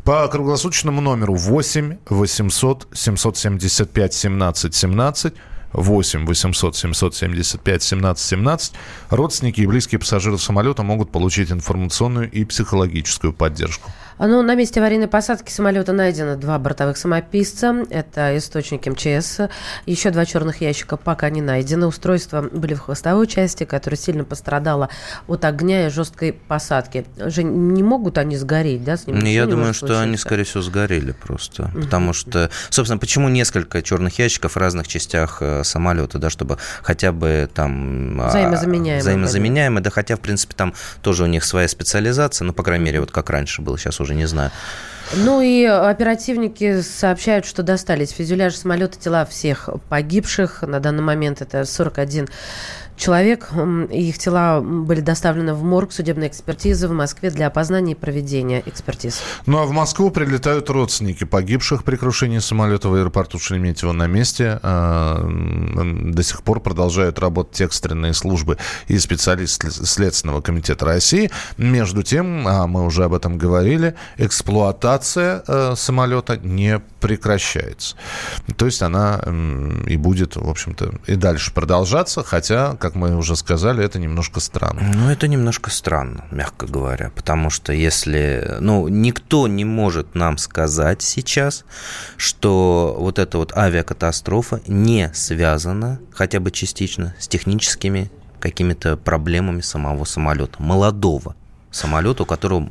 По 0.04 0.28
круглосуточному 0.28 1.00
номеру 1.00 1.34
8 1.34 1.96
800 2.10 2.88
775 2.92 4.14
17 4.14 4.74
17 4.74 5.34
8 5.72 6.26
800 6.26 6.76
775 6.76 7.82
17 7.82 8.26
17 8.26 8.72
родственники 9.10 9.60
и 9.60 9.66
близкие 9.66 9.98
пассажиров 9.98 10.42
самолета 10.42 10.82
могут 10.82 11.12
получить 11.12 11.50
информационную 11.50 12.30
и 12.30 12.44
психологическую 12.44 13.32
поддержку. 13.32 13.90
Ну, 14.26 14.42
на 14.42 14.54
месте 14.54 14.80
аварийной 14.80 15.08
посадки 15.08 15.50
самолета 15.50 15.92
найдено 15.92 16.36
два 16.36 16.58
бортовых 16.58 16.98
самописца. 16.98 17.86
Это 17.88 18.36
источник 18.36 18.86
МЧС. 18.86 19.40
Еще 19.86 20.10
два 20.10 20.26
черных 20.26 20.60
ящика 20.60 20.98
пока 20.98 21.30
не 21.30 21.40
найдены. 21.40 21.86
Устройства 21.86 22.42
были 22.42 22.74
в 22.74 22.80
хвостовой 22.80 23.26
части, 23.26 23.64
которая 23.64 23.98
сильно 23.98 24.24
пострадала 24.24 24.90
от 25.26 25.46
огня 25.46 25.86
и 25.86 25.90
жесткой 25.90 26.34
посадки. 26.34 27.06
Же 27.16 27.42
не 27.44 27.82
могут 27.82 28.18
они 28.18 28.36
сгореть, 28.36 28.84
да? 28.84 28.98
С 28.98 29.06
ними 29.06 29.30
Я 29.30 29.46
думаю, 29.46 29.72
что 29.72 29.98
они, 30.00 30.18
скорее 30.18 30.44
всего, 30.44 30.62
сгорели 30.62 31.12
просто. 31.12 31.70
Угу. 31.74 31.82
Потому 31.82 32.12
что, 32.12 32.50
собственно, 32.68 32.98
почему 32.98 33.30
несколько 33.30 33.82
черных 33.82 34.18
ящиков 34.18 34.52
в 34.52 34.56
разных 34.58 34.86
частях 34.86 35.38
э, 35.40 35.64
самолета, 35.64 36.18
да, 36.18 36.28
чтобы 36.28 36.58
хотя 36.82 37.12
бы 37.12 37.48
там... 37.54 38.20
А, 38.20 38.28
взаимозаменяемые. 38.28 39.00
Взаимозаменяемые, 39.00 39.82
да, 39.82 39.90
хотя, 39.90 40.16
в 40.16 40.20
принципе, 40.20 40.54
там 40.54 40.74
тоже 41.00 41.24
у 41.24 41.26
них 41.26 41.42
своя 41.42 41.68
специализация, 41.68 42.44
ну, 42.44 42.52
по 42.52 42.62
крайней 42.62 42.84
мере, 42.84 43.00
вот 43.00 43.10
как 43.10 43.30
раньше 43.30 43.62
было, 43.62 43.78
сейчас 43.78 43.98
уже 44.00 44.09
уже 44.10 44.14
не 44.14 44.26
знаю. 44.26 44.50
Ну 45.14 45.40
и 45.40 45.64
оперативники 45.64 46.82
сообщают, 46.82 47.44
что 47.44 47.62
достались 47.62 48.10
фюзеляж 48.10 48.54
самолета 48.54 48.98
тела 48.98 49.24
всех 49.24 49.68
погибших. 49.88 50.62
На 50.62 50.78
данный 50.78 51.02
момент 51.02 51.42
это 51.42 51.64
41 51.64 52.28
человек. 53.00 53.48
Их 53.90 54.18
тела 54.18 54.60
были 54.60 55.00
доставлены 55.00 55.54
в 55.54 55.64
морг 55.64 55.92
судебной 55.92 56.28
экспертизы 56.28 56.86
в 56.86 56.92
Москве 56.92 57.30
для 57.30 57.46
опознания 57.46 57.92
и 57.92 57.94
проведения 57.94 58.62
экспертиз. 58.64 59.22
Ну 59.46 59.58
а 59.58 59.64
в 59.64 59.72
Москву 59.72 60.10
прилетают 60.10 60.70
родственники 60.70 61.24
погибших 61.24 61.82
при 61.82 61.96
крушении 61.96 62.38
самолета 62.38 62.88
в 62.88 62.94
аэропорту 62.94 63.38
Шереметьево 63.38 63.92
на 63.92 64.06
месте. 64.06 64.60
А, 64.62 65.26
до 65.26 66.22
сих 66.22 66.42
пор 66.42 66.60
продолжают 66.60 67.18
работать 67.18 67.60
экстренные 67.62 68.14
службы 68.14 68.58
и 68.86 68.98
специалисты 68.98 69.70
Следственного 69.70 70.40
комитета 70.42 70.84
России. 70.84 71.30
Между 71.56 72.02
тем, 72.02 72.46
а 72.46 72.66
мы 72.66 72.84
уже 72.84 73.04
об 73.04 73.14
этом 73.14 73.38
говорили, 73.38 73.94
эксплуатация 74.18 75.42
э, 75.46 75.74
самолета 75.76 76.36
не 76.36 76.80
прекращается. 77.00 77.96
То 78.56 78.66
есть 78.66 78.82
она 78.82 79.20
и 79.86 79.96
будет, 79.96 80.36
в 80.36 80.48
общем-то, 80.48 80.92
и 81.06 81.16
дальше 81.16 81.52
продолжаться, 81.52 82.22
хотя, 82.22 82.76
как 82.76 82.89
мы 82.94 83.16
уже 83.16 83.36
сказали, 83.36 83.84
это 83.84 83.98
немножко 83.98 84.40
странно. 84.40 84.82
Ну, 84.94 85.10
это 85.10 85.28
немножко 85.28 85.70
странно, 85.70 86.24
мягко 86.30 86.66
говоря, 86.66 87.10
потому 87.14 87.50
что 87.50 87.72
если, 87.72 88.56
ну, 88.60 88.88
никто 88.88 89.48
не 89.48 89.64
может 89.64 90.14
нам 90.14 90.38
сказать 90.38 91.02
сейчас, 91.02 91.64
что 92.16 92.96
вот 92.98 93.18
эта 93.18 93.38
вот 93.38 93.56
авиакатастрофа 93.56 94.60
не 94.66 95.10
связана, 95.14 96.00
хотя 96.12 96.40
бы 96.40 96.50
частично, 96.50 97.14
с 97.18 97.28
техническими 97.28 98.10
какими-то 98.40 98.96
проблемами 98.96 99.60
самого 99.60 100.04
самолета, 100.04 100.62
молодого 100.62 101.36
самолета, 101.70 102.24
у 102.24 102.26
которого 102.26 102.68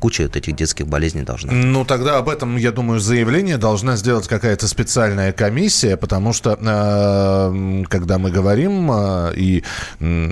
куча 0.00 0.22
вот 0.22 0.36
этих 0.36 0.56
детских 0.56 0.86
болезней 0.86 1.22
должна 1.22 1.52
быть. 1.52 1.64
Ну, 1.64 1.84
тогда 1.84 2.18
об 2.18 2.28
этом, 2.28 2.56
я 2.56 2.72
думаю, 2.72 3.00
заявление 3.00 3.58
должна 3.58 3.96
сделать 3.96 4.28
какая-то 4.28 4.68
специальная 4.68 5.32
комиссия, 5.32 5.96
потому 5.96 6.32
что, 6.32 6.58
э, 6.60 7.84
когда 7.88 8.18
мы 8.18 8.30
говорим 8.30 8.90
э, 8.90 9.32
и 9.36 9.64
э, 10.00 10.30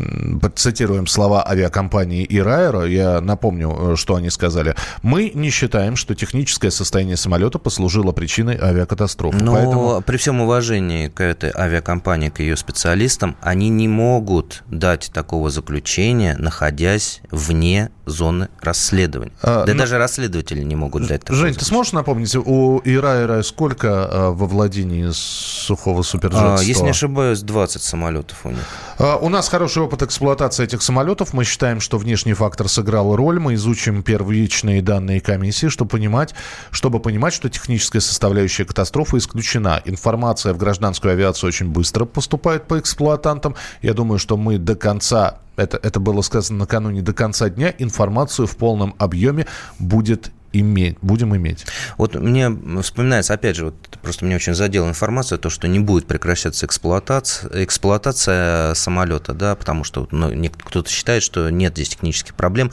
цитируем 0.54 1.06
слова 1.06 1.46
авиакомпании 1.46 2.26
Ираэро, 2.28 2.84
я 2.84 3.20
напомню, 3.20 3.92
э, 3.92 3.96
что 3.96 4.14
они 4.14 4.30
сказали. 4.30 4.74
Мы 5.02 5.32
не 5.34 5.50
считаем, 5.50 5.96
что 5.96 6.14
техническое 6.14 6.70
состояние 6.70 7.16
самолета 7.16 7.58
послужило 7.58 8.12
причиной 8.12 8.58
авиакатастрофы. 8.60 9.38
Но 9.38 9.54
Поэтому... 9.54 10.02
при 10.02 10.16
всем 10.16 10.40
уважении 10.40 11.08
к 11.08 11.20
этой 11.20 11.50
авиакомпании, 11.54 12.30
к 12.30 12.40
ее 12.40 12.56
специалистам, 12.56 13.36
они 13.40 13.68
не 13.68 13.88
могут 13.88 14.62
дать 14.68 15.10
такого 15.12 15.50
заключения, 15.50 16.36
находясь 16.38 17.20
вне 17.30 17.90
зоны 18.10 18.48
расследования. 18.60 19.32
А, 19.42 19.64
да. 19.64 19.72
Ну, 19.72 19.78
даже 19.78 19.98
расследователи 19.98 20.62
не 20.62 20.76
могут 20.76 21.06
дать 21.06 21.22
такое. 21.22 21.36
Жень, 21.36 21.54
ты 21.54 21.64
сможешь 21.64 21.92
напомнить, 21.92 22.34
у 22.34 22.80
Ира 22.84 23.42
сколько 23.42 23.88
а, 23.88 24.30
во 24.30 24.46
владении 24.46 25.08
сухого 25.12 26.02
суперджета? 26.02 26.56
А, 26.56 26.62
если 26.62 26.82
не 26.82 26.90
ошибаюсь, 26.90 27.40
20 27.40 27.82
самолетов 27.82 28.38
у 28.44 28.50
них. 28.50 28.64
А, 28.98 29.16
у 29.16 29.28
нас 29.28 29.48
хороший 29.48 29.82
опыт 29.82 30.02
эксплуатации 30.02 30.64
этих 30.64 30.82
самолетов. 30.82 31.32
Мы 31.32 31.44
считаем, 31.44 31.80
что 31.80 31.98
внешний 31.98 32.34
фактор 32.34 32.68
сыграл 32.68 33.16
роль. 33.16 33.38
Мы 33.38 33.54
изучим 33.54 34.02
первичные 34.02 34.82
данные 34.82 35.20
комиссии, 35.20 35.68
чтобы 35.68 35.90
понимать, 35.90 36.34
чтобы 36.70 37.00
понимать, 37.00 37.32
что 37.34 37.48
техническая 37.48 38.00
составляющая 38.00 38.64
катастрофы 38.64 39.18
исключена. 39.18 39.80
Информация 39.84 40.52
в 40.52 40.58
гражданскую 40.58 41.12
авиацию 41.12 41.48
очень 41.48 41.68
быстро 41.68 42.04
поступает 42.04 42.66
по 42.66 42.78
эксплуатантам. 42.78 43.54
Я 43.82 43.94
думаю, 43.94 44.18
что 44.18 44.36
мы 44.36 44.58
до 44.58 44.74
конца 44.74 45.38
это, 45.56 45.78
это 45.82 46.00
было 46.00 46.22
сказано 46.22 46.60
накануне 46.60 47.02
до 47.02 47.12
конца 47.12 47.48
дня, 47.50 47.74
информацию 47.78 48.46
в 48.46 48.56
полном 48.56 48.94
объеме 48.98 49.46
будет 49.78 50.32
иметь, 50.52 50.96
будем 51.02 51.34
иметь. 51.36 51.66
Вот 51.96 52.14
мне 52.14 52.50
вспоминается, 52.82 53.34
опять 53.34 53.56
же, 53.56 53.66
вот 53.66 53.74
просто 54.02 54.24
мне 54.24 54.36
очень 54.36 54.54
задела 54.54 54.88
информация, 54.88 55.38
то, 55.38 55.50
что 55.50 55.68
не 55.68 55.78
будет 55.78 56.06
прекращаться 56.06 56.66
эксплуатация, 56.66 57.64
эксплуатация 57.64 58.74
самолета, 58.74 59.32
да, 59.32 59.54
потому 59.54 59.84
что 59.84 60.08
ну, 60.10 60.32
кто-то 60.64 60.90
считает, 60.90 61.22
что 61.22 61.50
нет 61.50 61.74
здесь 61.74 61.90
технических 61.90 62.34
проблем. 62.34 62.72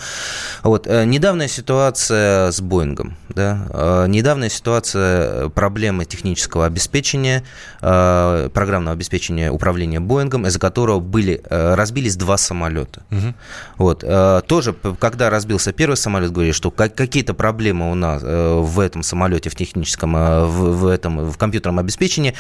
Вот, 0.63 0.88
э, 0.88 1.06
недавняя 1.06 1.48
ситуация 1.48 2.52
с 2.52 2.62
Боингом, 2.62 3.16
да, 3.30 3.68
э, 3.70 4.06
недавняя 4.08 4.50
ситуация 4.50 5.50
проблемы 5.50 6.06
технического 6.06 6.66
обеспечения, 6.66 7.44
э, 7.82 8.50
программного 8.54 8.94
обеспечения 8.94 9.52
управления 9.52 10.00
Боингом, 10.00 10.48
из-за 10.48 10.60
которого 10.60 11.00
были, 11.00 11.42
разбились 11.50 12.16
два 12.16 12.38
самолета. 12.38 13.04
Угу. 13.12 13.34
Вот, 13.78 14.00
тоже, 14.48 14.74
когда 15.00 15.30
разбился 15.30 15.72
первый 15.74 15.96
самолет, 15.96 16.32
говорили, 16.32 16.54
что 16.54 16.72
какие-то 16.72 17.34
проблемы 17.34 17.66
проблема 17.67 17.91
у 17.91 17.95
нас 17.95 18.21
э, 18.23 18.60
в 18.62 18.80
этом 18.80 19.03
самолете, 19.03 19.49
в 19.49 19.56
техническом, 19.56 20.15
э, 20.15 20.45
в, 20.45 20.84
в 20.84 20.88
этом, 20.88 21.30
в 21.30 21.38
компьютерном 21.38 21.80
обеспечении. 21.80 22.34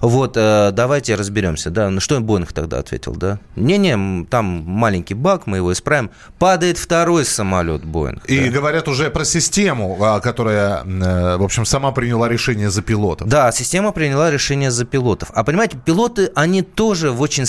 Вот, 0.00 0.36
э, 0.36 0.70
давайте 0.72 1.14
разберемся, 1.14 1.70
да. 1.70 1.88
Ну, 1.90 2.00
что 2.00 2.20
Боинг 2.20 2.52
тогда 2.52 2.78
ответил, 2.78 3.14
да? 3.14 3.38
Не-не, 3.56 4.26
там 4.26 4.44
маленький 4.44 5.14
баг, 5.14 5.46
мы 5.46 5.58
его 5.58 5.72
исправим. 5.72 6.10
Падает 6.38 6.78
второй 6.78 7.24
самолет 7.24 7.84
Боинг. 7.84 8.26
И 8.26 8.44
да. 8.44 8.50
говорят 8.50 8.88
уже 8.88 9.10
про 9.10 9.24
систему, 9.24 9.96
а, 10.00 10.20
которая, 10.20 10.84
в 10.84 11.42
общем, 11.42 11.64
сама 11.64 11.92
приняла 11.92 12.28
решение 12.28 12.70
за 12.70 12.82
пилотов. 12.82 13.28
Да, 13.28 13.50
система 13.52 13.92
приняла 13.92 14.30
решение 14.30 14.70
за 14.70 14.84
пилотов. 14.84 15.30
А 15.34 15.44
понимаете, 15.44 15.78
пилоты, 15.82 16.30
они 16.34 16.62
тоже 16.62 17.10
в 17.10 17.20
очень 17.22 17.46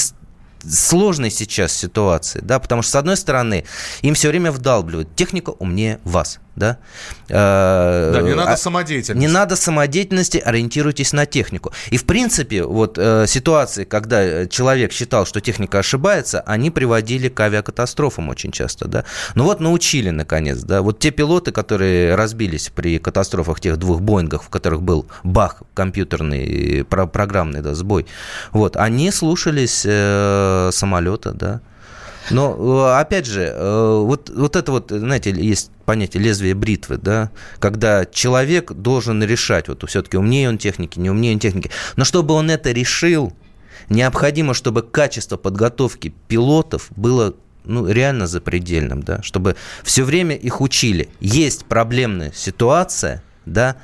сложной 0.68 1.32
сейчас 1.32 1.74
ситуации, 1.74 2.40
да, 2.42 2.60
потому 2.60 2.82
что, 2.82 2.92
с 2.92 2.96
одной 2.96 3.18
стороны, 3.18 3.66
им 4.02 4.14
все 4.14 4.30
время 4.30 4.52
вдалбливают, 4.52 5.16
техника 5.16 5.52
умнее 5.52 6.00
вас, 6.04 6.40
да. 6.56 6.78
Э, 7.30 8.12
да, 8.14 8.22
не 8.22 8.34
надо 8.34 8.54
а, 8.54 8.58
самодеятельности. 8.58 9.28
Не 9.28 9.28
надо 9.28 9.56
самодеятельности, 9.56 10.38
ориентируйтесь 10.38 11.14
на 11.14 11.26
технику. 11.26 11.72
И, 11.90 11.98
в 11.98 12.06
принципе, 12.06 12.64
вот 12.64 12.98
э, 12.98 13.26
ситуации, 13.28 13.84
когда 13.84 14.48
человек 14.48 14.92
считал, 14.92 15.26
что 15.26 15.42
техника 15.42 15.80
ошибается, 15.80 16.42
они 16.42 16.72
приводили 16.72 17.30
к 17.30 17.40
авиакатастрофам 17.40 18.30
очень 18.30 18.52
часто, 18.52 18.88
да. 18.88 19.06
Ну 19.36 19.44
вот 19.44 19.60
научили, 19.60 20.10
наконец, 20.10 20.60
да. 20.60 20.82
Вот 20.82 21.00
те 21.00 21.12
пилоты, 21.12 21.52
которые 21.52 22.16
разбились 22.16 22.72
при 22.74 23.00
катастрофах 23.00 23.60
тех 23.60 23.78
двух 23.78 24.02
Боингах, 24.02 24.44
в 24.44 24.50
которых 24.50 24.82
был 24.82 25.08
бах 25.24 25.64
компьютерный, 25.74 26.86
программный, 26.86 27.62
да, 27.62 27.74
сбой, 27.74 28.06
вот, 28.52 28.78
они 28.78 29.12
слушались 29.12 29.84
э, 29.86 30.70
самолета, 30.72 31.34
да. 31.34 31.62
Но, 32.32 32.56
э, 32.58 33.00
опять 33.00 33.26
же, 33.26 33.44
э, 33.44 34.00
вот, 34.00 34.30
вот 34.30 34.56
это 34.56 34.72
вот, 34.72 34.92
знаете, 34.92 35.32
есть 35.32 35.72
понятие 35.86 36.24
лезвия 36.24 36.56
бритвы, 36.56 36.98
да, 36.98 37.32
когда 37.60 38.06
человек 38.06 38.72
должен 38.72 39.24
решать, 39.24 39.68
вот 39.68 39.84
все-таки 39.88 40.18
умнее 40.18 40.50
он 40.50 40.58
техники, 40.58 41.00
не 41.00 41.10
умнее 41.10 41.34
он 41.34 41.40
техники. 41.40 41.70
Но 41.96 42.06
чтобы 42.06 42.34
он 42.34 42.50
это 42.50 42.72
решил, 42.72 43.34
необходимо, 43.90 44.54
чтобы 44.54 44.82
качество 44.82 45.38
подготовки 45.38 46.14
пилотов 46.28 46.88
было 46.96 47.36
ну, 47.64 47.88
реально 47.88 48.28
запредельным, 48.28 49.04
да, 49.04 49.22
чтобы 49.22 49.56
все 49.84 50.04
время 50.04 50.36
их 50.36 50.62
учили. 50.62 51.10
Есть 51.20 51.66
проблемная 51.66 52.32
ситуация, 52.34 53.24
да, 53.46 53.78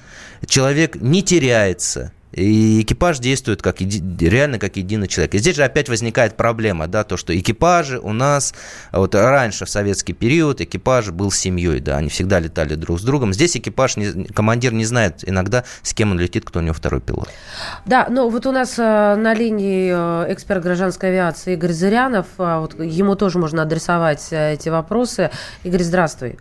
человек 0.46 0.96
не 0.96 1.24
теряется, 1.24 2.12
и 2.32 2.82
экипаж 2.82 3.20
действует 3.20 3.62
как 3.62 3.82
еди, 3.82 4.28
реально 4.28 4.60
как 4.60 4.78
единый 4.78 5.08
человек. 5.08 5.36
И 5.36 5.38
здесь 5.38 5.56
же 5.56 5.64
опять 5.64 5.90
возникает 5.90 6.36
проблема, 6.36 6.88
да, 6.88 7.04
то, 7.04 7.18
что 7.18 7.38
экипажи 7.38 8.00
у 8.00 8.14
нас, 8.14 8.54
вот 8.92 9.16
раньше 9.16 9.66
в 9.66 9.70
советский 9.70 10.14
период 10.14 10.62
экипаж 10.62 11.12
был 11.12 11.32
семьей, 11.32 11.80
да, 11.80 11.98
они 11.98 12.10
всегда 12.10 12.40
летали 12.40 12.76
друг 12.76 13.00
с 13.00 13.04
другом. 13.04 13.34
Здесь 13.34 13.58
экипаж, 13.58 13.98
не, 13.98 14.26
командир 14.26 14.74
не 14.74 14.86
знает 14.86 15.28
иногда, 15.28 15.64
с 15.82 15.94
кем 15.94 16.12
он 16.12 16.20
летит, 16.20 16.46
кто 16.46 16.60
у 16.60 16.62
него 16.62 16.74
второй 16.74 17.02
пилот. 17.02 17.30
Да, 17.86 18.08
ну 18.10 18.30
вот 18.30 18.46
у 18.46 18.52
нас 18.52 18.78
э, 18.80 19.16
на 19.16 19.34
линии 19.34 19.92
э, 19.94 20.34
эксперт 20.34 20.64
гражданской 20.64 21.10
авиации 21.10 21.54
Игорь 21.54 21.72
Зырянов, 21.72 22.28
э, 22.38 22.60
вот 22.60 22.80
ему 22.80 23.16
тоже 23.16 23.40
можно 23.40 23.64
адресовать 23.64 24.30
эти 24.32 24.70
вопросы. 24.70 25.32
Игорь, 25.64 25.84
здравствуй. 25.84 26.38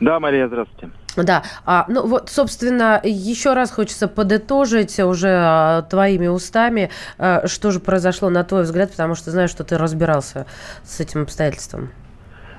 Да, 0.00 0.18
Мария, 0.18 0.48
здравствуйте. 0.48 0.90
Да, 1.16 1.42
а, 1.66 1.86
ну 1.88 2.06
вот, 2.06 2.30
собственно, 2.30 3.00
еще 3.02 3.52
раз 3.52 3.70
хочется 3.70 4.08
подытожить 4.08 4.98
уже 5.00 5.30
а, 5.30 5.82
твоими 5.82 6.28
устами, 6.28 6.90
а, 7.18 7.46
что 7.46 7.70
же 7.70 7.80
произошло 7.80 8.30
на 8.30 8.44
твой 8.44 8.62
взгляд, 8.62 8.90
потому 8.90 9.14
что 9.14 9.30
знаю, 9.30 9.48
что 9.48 9.64
ты 9.64 9.76
разбирался 9.76 10.46
с 10.84 11.00
этим 11.00 11.22
обстоятельством. 11.22 11.90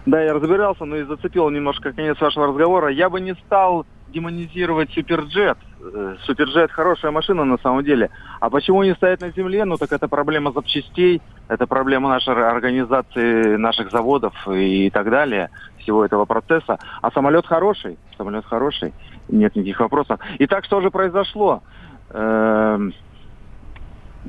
Да, 0.05 0.21
я 0.21 0.33
разбирался, 0.33 0.85
но 0.85 0.97
и 0.97 1.03
зацепил 1.03 1.49
немножко 1.49 1.93
конец 1.93 2.19
вашего 2.19 2.47
разговора. 2.47 2.89
Я 2.89 3.09
бы 3.09 3.21
не 3.21 3.35
стал 3.45 3.85
демонизировать 4.11 4.91
Суперджет. 4.91 5.57
Э, 5.79 6.15
Суперджет 6.25 6.71
хорошая 6.71 7.11
машина 7.11 7.45
на 7.45 7.57
самом 7.57 7.83
деле. 7.83 8.09
А 8.39 8.49
почему 8.49 8.83
не 8.83 8.93
стоять 8.95 9.21
на 9.21 9.31
земле? 9.31 9.63
Ну 9.65 9.77
так 9.77 9.91
это 9.91 10.07
проблема 10.07 10.51
запчастей, 10.51 11.21
это 11.47 11.67
проблема 11.67 12.09
нашей 12.09 12.33
организации 12.33 13.55
наших 13.55 13.91
заводов 13.91 14.33
и 14.47 14.89
так 14.89 15.09
далее, 15.09 15.49
всего 15.81 16.05
этого 16.05 16.25
процесса. 16.25 16.79
А 17.01 17.11
самолет 17.11 17.45
хороший, 17.45 17.97
самолет 18.17 18.45
хороший, 18.45 18.93
нет 19.29 19.55
никаких 19.55 19.79
вопросов. 19.79 20.19
И 20.39 20.47
так 20.47 20.65
что 20.65 20.81
же 20.81 20.91
произошло? 20.91 21.61
Эм, 22.09 22.93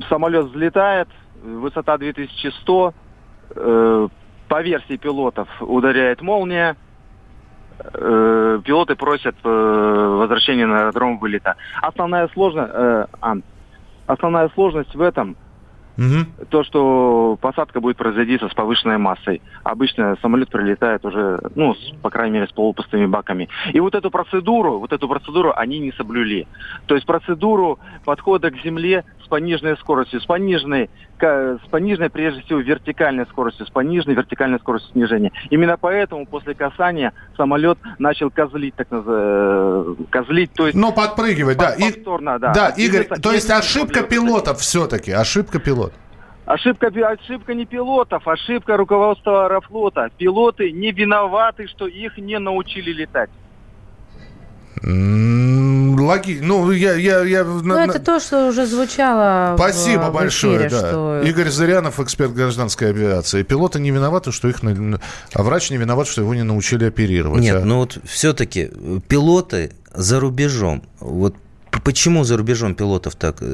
самолет 0.09 0.45
взлетает, 0.45 1.07
высота 1.43 1.97
2100, 1.97 2.93
э, 3.55 4.07
по 4.47 4.61
версии 4.61 4.97
пилотов 4.97 5.47
ударяет 5.61 6.21
молния, 6.21 6.75
э, 7.79 8.59
пилоты 8.63 8.95
просят 8.95 9.35
э, 9.43 9.49
возвращения 10.19 10.65
на 10.65 10.81
аэродром 10.81 11.17
вылета. 11.17 11.55
Основная 11.81 12.27
сложность, 12.29 12.71
основная 14.07 14.49
сложность 14.49 14.93
в 14.95 15.01
этом 15.01 15.35
Угу. 15.97 16.45
То, 16.49 16.63
что 16.63 17.37
посадка 17.39 17.79
будет 17.79 17.97
производиться 17.97 18.49
с 18.49 18.53
повышенной 18.53 18.97
массой. 18.97 19.41
Обычно 19.63 20.17
самолет 20.21 20.49
прилетает 20.49 21.05
уже, 21.05 21.39
ну, 21.55 21.75
с, 21.75 21.93
по 22.01 22.09
крайней 22.09 22.35
мере, 22.35 22.47
с 22.47 22.51
полупустыми 22.51 23.05
баками. 23.05 23.49
И 23.71 23.79
вот 23.79 23.95
эту 23.95 24.09
процедуру, 24.09 24.79
вот 24.79 24.91
эту 24.91 25.07
процедуру 25.07 25.53
они 25.55 25.79
не 25.79 25.91
соблюли. 25.91 26.47
То 26.87 26.95
есть 26.95 27.05
процедуру 27.05 27.79
подхода 28.05 28.49
к 28.49 28.57
земле 28.63 29.03
с 29.23 29.27
пониженной 29.27 29.77
скоростью, 29.77 30.19
с 30.19 30.25
пониженной, 30.25 30.89
с 31.19 31.67
пониженной, 31.69 32.09
прежде 32.09 32.41
всего, 32.41 32.59
вертикальной 32.59 33.25
скоростью, 33.27 33.65
с 33.65 33.69
пониженной 33.69 34.15
вертикальной 34.15 34.59
скоростью 34.59 34.91
снижения. 34.91 35.31
Именно 35.49 35.77
поэтому 35.77 36.25
после 36.25 36.53
касания 36.53 37.13
самолет 37.37 37.77
начал 37.99 38.29
козлить, 38.29 38.75
так 38.75 38.91
называемый, 38.91 39.95
э, 39.99 40.05
козлить, 40.09 40.51
то 40.53 40.67
есть... 40.67 40.77
Но 40.77 40.91
подпрыгивать, 40.91 41.57
да. 41.57 41.75
Повторно, 41.79 42.39
да. 42.39 42.53
Да, 42.53 42.69
Игорь, 42.69 43.05
то 43.05 43.31
есть 43.31 43.49
ошибка 43.49 44.03
пилотов 44.03 44.59
все-таки, 44.59 45.11
ошибка 45.11 45.59
пилотов. 45.59 45.82
Ошибка, 46.45 46.87
ошибка 46.87 47.53
не 47.53 47.65
пилотов, 47.65 48.27
ошибка 48.27 48.75
руководства 48.75 49.45
Аэрофлота. 49.45 50.09
Пилоты 50.17 50.71
не 50.71 50.91
виноваты, 50.91 51.67
что 51.67 51.87
их 51.87 52.17
не 52.17 52.37
научили 52.37 52.91
летать. 52.91 53.29
Логи... 54.83 56.39
Ну, 56.41 56.69
я, 56.71 56.95
я, 56.95 57.23
я... 57.23 57.45
Ну, 57.45 57.75
это 57.75 57.99
то, 57.99 58.19
что 58.19 58.47
уже 58.47 58.65
звучало 58.65 59.55
Спасибо 59.55 60.09
в, 60.09 60.13
большое, 60.13 60.57
эфире, 60.57 60.69
да. 60.69 60.89
Что... 60.89 61.21
Игорь 61.23 61.49
Зырянов, 61.49 62.01
эксперт 62.01 62.33
гражданской 62.33 62.89
авиации. 62.89 63.43
Пилоты 63.43 63.79
не 63.79 63.91
виноваты, 63.91 64.33
что 64.33 64.49
их... 64.49 64.57
А 64.61 65.43
врач 65.43 65.71
не 65.71 65.77
виноват, 65.77 66.07
что 66.07 66.21
его 66.21 66.35
не 66.35 66.43
научили 66.43 66.85
оперировать. 66.85 67.41
Нет, 67.41 67.61
а? 67.61 67.65
ну 67.65 67.77
вот 67.77 67.99
все-таки 68.03 68.69
пилоты 69.07 69.71
за 69.93 70.19
рубежом, 70.19 70.83
вот 70.99 71.35
Почему 71.83 72.23
за 72.23 72.37
рубежом 72.37 72.75
пилотов 72.75 73.15
так, 73.15 73.37
э, 73.41 73.45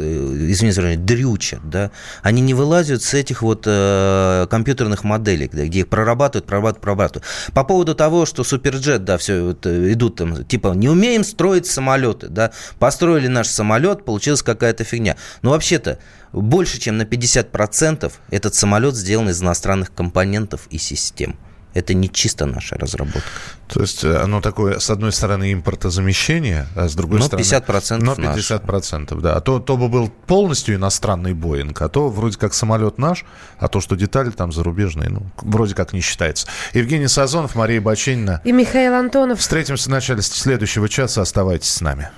извините, 0.50 0.98
дрючат, 0.98 1.68
да? 1.70 1.92
Они 2.22 2.42
не 2.42 2.54
вылазят 2.54 3.02
с 3.02 3.14
этих 3.14 3.42
вот 3.42 3.64
э, 3.66 4.48
компьютерных 4.50 5.04
моделей, 5.04 5.50
да, 5.52 5.66
где 5.66 5.80
их 5.80 5.88
прорабатывают, 5.88 6.46
прорабатывают, 6.46 6.82
прорабатывают. 6.82 7.26
По 7.54 7.64
поводу 7.64 7.96
того, 7.96 8.26
что 8.26 8.44
Суперджет, 8.44 9.04
да, 9.06 9.18
все 9.18 9.42
вот, 9.42 9.66
э, 9.66 9.94
идут 9.94 10.18
там, 10.18 10.44
типа, 10.44 10.74
не 10.76 10.90
умеем 10.90 11.24
строить 11.24 11.66
самолеты, 11.66 12.28
да, 12.28 12.52
построили 12.78 13.28
наш 13.28 13.48
самолет, 13.48 14.06
получилась 14.06 14.44
какая-то 14.44 14.84
фигня. 14.84 15.16
Но 15.42 15.52
вообще-то 15.52 16.00
больше, 16.34 16.80
чем 16.80 16.98
на 16.98 17.04
50% 17.04 18.12
этот 18.30 18.54
самолет 18.54 18.96
сделан 18.96 19.30
из 19.30 19.42
иностранных 19.42 19.94
компонентов 19.94 20.68
и 20.70 20.78
систем. 20.78 21.38
Это 21.74 21.94
не 21.94 22.10
чисто 22.10 22.46
наша 22.46 22.76
разработка. 22.78 23.22
То 23.68 23.82
есть 23.82 24.04
э, 24.04 24.18
оно 24.18 24.42
такое, 24.42 24.80
с 24.80 24.90
одной 24.90 25.12
стороны, 25.12 25.54
импортозамещение, 25.54 26.66
а 26.76 26.88
с 26.90 26.96
другой 26.96 27.20
но 27.20 27.26
стороны... 27.26 27.46
50% 27.46 27.98
Но 28.02 28.14
50%, 28.14 29.00
наше. 29.00 29.16
да. 29.22 29.36
А 29.36 29.42
то, 29.42 29.60
то 29.60 29.78
бы 29.78 29.88
был 29.88 30.10
полностью 30.10 30.76
иностранный 30.76 31.34
Боинг, 31.34 31.80
а 31.82 31.90
то 31.90 32.10
вроде 32.10 32.38
как 32.40 32.56
самолет 32.56 32.98
наш, 32.98 33.26
а 33.60 33.68
то, 33.68 33.82
что 33.82 33.96
детали 33.96 34.32
там 34.32 34.52
зарубежные, 34.52 35.10
ну, 35.10 35.28
вроде 35.38 35.76
как 35.76 35.94
не 35.94 36.02
считается. 36.02 36.48
Евгений 36.74 37.08
Сазонов, 37.08 37.54
Мария 37.54 37.80
Баченина. 37.80 38.42
И 38.44 38.52
Михаил 38.52 38.96
Антонов. 38.96 39.40
Встретимся 39.40 39.86
в 39.86 39.92
начале 39.92 40.24
следующего 40.24 40.90
часа. 40.90 41.22
Оставайтесь 41.22 41.70
с 41.70 41.82
нами. 41.82 42.10